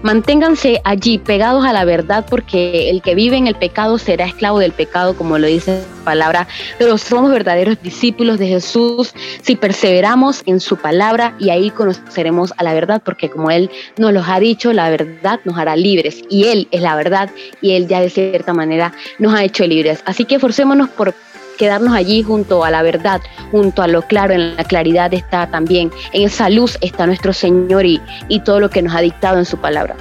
Manténganse 0.03 0.81
allí 0.85 1.19
pegados 1.19 1.65
a 1.65 1.73
la 1.73 1.85
verdad 1.85 2.25
porque 2.29 2.91
el 2.91 3.03
que 3.03 3.15
vive 3.15 3.37
en 3.37 3.47
el 3.47 3.55
pecado 3.55 3.99
será 3.99 4.27
esclavo 4.27 4.59
del 4.59 4.73
pecado, 4.73 5.17
como 5.17 5.39
lo 5.39 5.47
dice 5.47 5.83
la 5.99 6.05
palabra, 6.05 6.49
pero 6.79 6.99
somos 6.99 7.31
verdaderos 7.31 7.81
discípulos 7.83 8.39
de 8.39 8.47
Jesús 8.47 9.13
si 9.43 9.57
perseveramos 9.57 10.43
en 10.47 10.61
su 10.61 10.77
palabra 10.77 11.35
y 11.39 11.51
ahí 11.51 11.71
conoceremos 11.71 12.53
a 12.57 12.65
la 12.65 12.75
verdad 12.75 13.03
porque 13.05 13.29
como 13.29 13.51
Él 13.51 13.71
nos 13.97 14.13
los 14.13 14.29
ha 14.29 14.39
dicho, 14.41 14.73
la 14.73 14.89
verdad 14.91 15.41
nos 15.45 15.59
hará 15.59 15.77
libres 15.77 16.23
y 16.31 16.45
Él 16.47 16.69
es 16.71 16.81
la 16.81 16.95
verdad 16.95 17.31
y 17.61 17.73
Él 17.73 17.89
ya 17.89 18.01
de 18.01 18.11
cierta 18.11 18.53
manera 18.53 18.93
nos 19.19 19.35
ha 19.35 19.45
hecho 19.45 19.67
libres. 19.67 20.03
Así 20.07 20.25
que 20.25 20.39
forcémonos 20.39 20.89
por 20.91 21.15
quedarnos 21.59 21.95
allí 21.95 22.23
junto 22.23 22.65
a 22.65 22.71
la 22.71 22.83
verdad, 22.83 23.21
junto 23.51 23.83
a 23.83 23.89
lo 23.89 24.03
claro, 24.03 24.33
en 24.33 24.57
la 24.57 24.65
claridad 24.65 25.13
está 25.13 25.51
también, 25.51 25.91
en 26.13 26.23
esa 26.23 26.49
luz 26.49 26.79
está 26.81 27.07
nuestro 27.07 27.35
Señor 27.35 27.85
y, 27.85 28.01
y 28.29 28.41
todo 28.41 28.61
lo 28.61 28.71
que 28.71 28.81
nos 28.81 28.95
ha 28.95 29.01
dictado 29.01 29.39
en 29.39 29.45
su 29.45 29.59
palabra. 29.59 29.97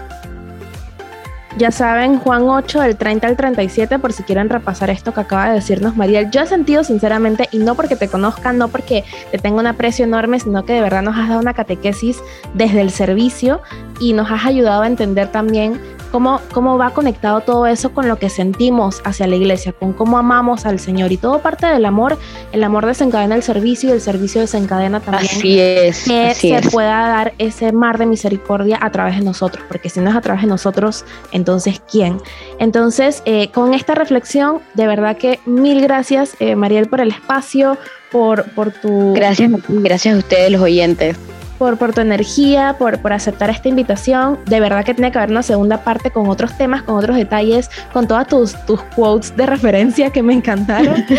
Ya 1.58 1.72
saben, 1.72 2.20
Juan 2.20 2.43
8, 2.43 2.82
del 2.82 2.98
30 2.98 3.26
al 3.26 3.36
37, 3.36 3.98
por 3.98 4.13
si 4.13 4.22
quieren 4.22 4.48
repasar 4.48 4.91
esto 4.91 5.12
que 5.12 5.22
acaba 5.22 5.50
de 5.50 5.56
decirnos 5.56 5.96
Mariel. 5.96 6.30
Yo 6.30 6.41
he 6.41 6.46
sentido 6.46 6.84
sinceramente, 6.84 7.50
y 7.52 7.58
no 7.58 7.74
porque 7.74 7.96
te 7.96 8.08
conozcan, 8.08 8.60
no 8.60 8.67
porque 8.67 9.04
te 9.32 9.39
tenga 9.39 9.60
un 9.60 9.65
aprecio 9.65 10.06
enorme, 10.06 10.39
sino 10.39 10.65
que 10.65 10.74
de 10.74 10.82
verdad 10.82 11.02
nos 11.02 11.17
has 11.17 11.30
dado 11.30 11.41
una 11.41 11.56
catequesis 11.56 12.20
desde 12.54 12.82
el 12.82 12.91
servicio 12.91 13.60
y 14.00 14.13
nos 14.13 14.30
has 14.30 14.46
ayudado 14.46 14.84
a 14.84 14.88
entender 14.88 15.32
también 15.32 15.82
cómo, 16.12 16.41
cómo 16.54 16.78
va 16.78 16.91
conectado 16.91 17.41
todo 17.41 17.67
eso 17.67 17.91
con 17.93 18.08
lo 18.08 18.17
que 18.17 18.30
sentimos 18.30 19.02
hacia 19.04 19.28
la 19.28 19.36
iglesia, 19.36 19.74
con 19.74 19.93
cómo 19.93 20.17
amamos 20.17 20.65
al 20.65 20.80
Señor. 20.80 21.12
Y 21.12 21.17
todo 21.17 21.39
parte 21.39 21.67
del 21.67 21.86
amor. 21.86 22.17
El 22.52 22.63
amor 22.63 22.86
desencadena 22.86 23.36
el 23.36 23.43
servicio 23.43 23.89
y 23.89 23.93
el 23.93 24.02
servicio 24.02 24.41
desencadena 24.41 25.00
también 25.00 25.26
así 25.26 25.60
es, 25.60 26.04
que 26.06 26.34
se 26.36 26.70
pueda 26.70 27.08
dar 27.08 27.34
ese 27.38 27.72
mar 27.72 27.98
de 27.98 28.06
misericordia 28.06 28.78
a 28.82 28.91
través 28.91 29.17
de 29.17 29.24
nosotros. 29.24 29.63
Porque 29.67 29.89
si 29.89 30.00
no 30.00 30.10
es 30.10 30.15
a 30.15 30.22
través 30.22 30.41
de 30.41 30.48
nosotros, 30.48 31.06
entonces 31.32 31.82
¿quién? 31.89 32.17
Entonces, 32.60 33.22
eh, 33.26 33.50
con 33.52 33.74
esta 33.74 33.96
reflexión, 33.96 34.60
de 34.74 34.88
verdad 34.88 35.17
que 35.17 35.39
mil 35.46 35.82
gracias, 35.82 36.36
eh, 36.39 36.56
Mariel, 36.56 36.88
por 36.88 37.02
el 37.02 37.10
espacio, 37.10 37.78
por, 38.12 38.50
por 38.52 38.72
tu... 38.72 39.13
Gracias, 39.13 39.52
gracias 39.67 40.15
a 40.15 40.17
ustedes, 40.17 40.52
los 40.52 40.62
oyentes 40.62 41.17
por, 41.58 41.78
por 41.78 41.93
tu 41.93 42.02
energía, 42.02 42.76
por, 42.78 43.00
por 43.00 43.13
aceptar 43.13 43.50
esta 43.50 43.70
invitación. 43.70 44.39
De 44.46 44.60
verdad 44.60 44.86
que 44.86 44.93
tiene 44.93 45.12
que 45.12 45.17
haber 45.17 45.32
una 45.32 45.43
segunda 45.43 45.84
parte 45.84 46.12
con 46.12 46.30
otros 46.30 46.58
temas, 46.58 46.84
con 46.84 46.96
otros 46.96 47.17
detalles, 47.17 47.70
con 47.93 48.08
todas 48.08 48.28
tus, 48.28 48.54
tus 48.65 48.82
quotes 48.96 49.36
de 49.36 49.46
referencia 49.46 50.12
que 50.12 50.24
me 50.24 50.34
encantaron. 50.34 51.06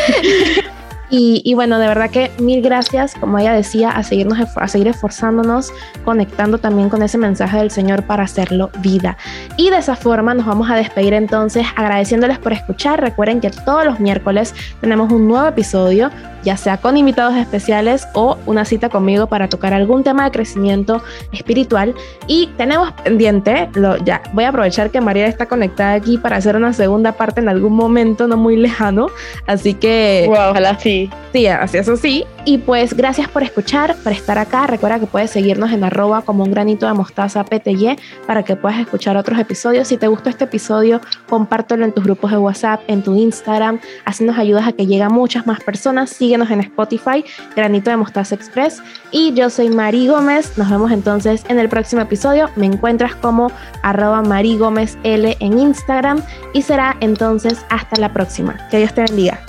Y, 1.10 1.54
bueno, 1.54 1.78
de 1.78 1.86
verdad 1.86 2.10
que 2.10 2.30
mil 2.38 2.60
gracias, 2.60 3.14
como 3.14 3.38
ella 3.38 3.54
decía, 3.54 3.90
a, 3.90 4.02
seguirnos, 4.02 4.38
a 4.54 4.68
seguir 4.68 4.88
esforzándonos, 4.88 5.72
conectando 6.04 6.58
también 6.58 6.90
con 6.90 7.02
ese 7.02 7.16
mensaje 7.16 7.56
del 7.56 7.70
Señor 7.70 8.02
para 8.02 8.24
hacerlo 8.24 8.70
vida. 8.80 9.16
Y 9.56 9.70
de 9.70 9.78
esa 9.78 9.96
forma 9.96 10.34
nos 10.34 10.44
vamos 10.44 10.70
a 10.70 10.76
despedir 10.76 11.14
entonces 11.14 11.66
agradeciéndoles 11.76 12.38
por 12.38 12.52
escuchar. 12.52 13.00
Recuerden 13.00 13.40
que 13.40 13.50
todos 13.50 13.86
los 13.86 14.00
miércoles 14.00 14.54
tenemos 14.82 15.10
un 15.10 15.28
nuevo 15.28 15.46
episodio 15.46 16.10
ya 16.42 16.56
sea 16.56 16.78
con 16.78 16.96
invitados 16.96 17.36
especiales 17.36 18.06
o 18.14 18.36
una 18.46 18.64
cita 18.64 18.88
conmigo 18.88 19.26
para 19.26 19.48
tocar 19.48 19.72
algún 19.72 20.04
tema 20.04 20.24
de 20.24 20.30
crecimiento 20.30 21.02
espiritual. 21.32 21.94
Y 22.26 22.48
tenemos 22.56 22.92
pendiente, 22.92 23.68
lo, 23.74 23.96
ya 23.98 24.22
voy 24.32 24.44
a 24.44 24.48
aprovechar 24.48 24.90
que 24.90 25.00
María 25.00 25.26
está 25.26 25.46
conectada 25.46 25.94
aquí 25.94 26.18
para 26.18 26.36
hacer 26.36 26.56
una 26.56 26.72
segunda 26.72 27.12
parte 27.12 27.40
en 27.40 27.48
algún 27.48 27.74
momento 27.74 28.26
no 28.26 28.36
muy 28.36 28.56
lejano. 28.56 29.08
Así 29.46 29.74
que... 29.74 30.24
Wow, 30.28 30.50
ojalá 30.50 30.78
sí. 30.78 31.10
Sí, 31.32 31.46
así 31.46 31.78
eso 31.78 31.96
sí. 31.96 32.24
Y 32.44 32.58
pues 32.58 32.94
gracias 32.94 33.28
por 33.28 33.42
escuchar, 33.42 33.94
por 33.96 34.12
estar 34.12 34.38
acá. 34.38 34.66
Recuerda 34.66 34.98
que 34.98 35.06
puedes 35.06 35.30
seguirnos 35.30 35.72
en 35.72 35.84
arroba 35.84 36.22
como 36.22 36.44
un 36.44 36.50
granito 36.50 36.86
de 36.86 36.94
mostaza 36.94 37.44
PTY 37.44 37.98
para 38.26 38.42
que 38.42 38.56
puedas 38.56 38.80
escuchar 38.80 39.16
otros 39.16 39.38
episodios. 39.38 39.88
Si 39.88 39.98
te 39.98 40.08
gustó 40.08 40.30
este 40.30 40.44
episodio, 40.44 41.00
compártelo 41.28 41.84
en 41.84 41.92
tus 41.92 42.04
grupos 42.04 42.30
de 42.30 42.38
WhatsApp, 42.38 42.80
en 42.86 43.02
tu 43.02 43.14
Instagram. 43.14 43.80
Así 44.06 44.24
nos 44.24 44.38
ayudas 44.38 44.66
a 44.66 44.72
que 44.72 44.86
llegue 44.86 45.02
a 45.02 45.10
muchas 45.10 45.46
más 45.46 45.60
personas 45.60 46.10
síguenos 46.28 46.50
en 46.50 46.60
Spotify, 46.60 47.24
Granito 47.56 47.88
de 47.88 47.96
Mostaza 47.96 48.34
Express. 48.34 48.82
Y 49.10 49.32
yo 49.32 49.48
soy 49.48 49.70
Mari 49.70 50.08
Gómez. 50.08 50.58
Nos 50.58 50.68
vemos 50.68 50.92
entonces 50.92 51.42
en 51.48 51.58
el 51.58 51.70
próximo 51.70 52.02
episodio. 52.02 52.50
Me 52.54 52.66
encuentras 52.66 53.16
como 53.16 53.50
arroba 53.82 54.22
Gómez 54.58 54.98
L 55.04 55.38
en 55.40 55.58
Instagram. 55.58 56.22
Y 56.52 56.60
será 56.60 56.96
entonces 57.00 57.64
hasta 57.70 57.98
la 57.98 58.12
próxima. 58.12 58.58
Que 58.70 58.76
Dios 58.76 58.92
te 58.92 59.00
bendiga. 59.04 59.40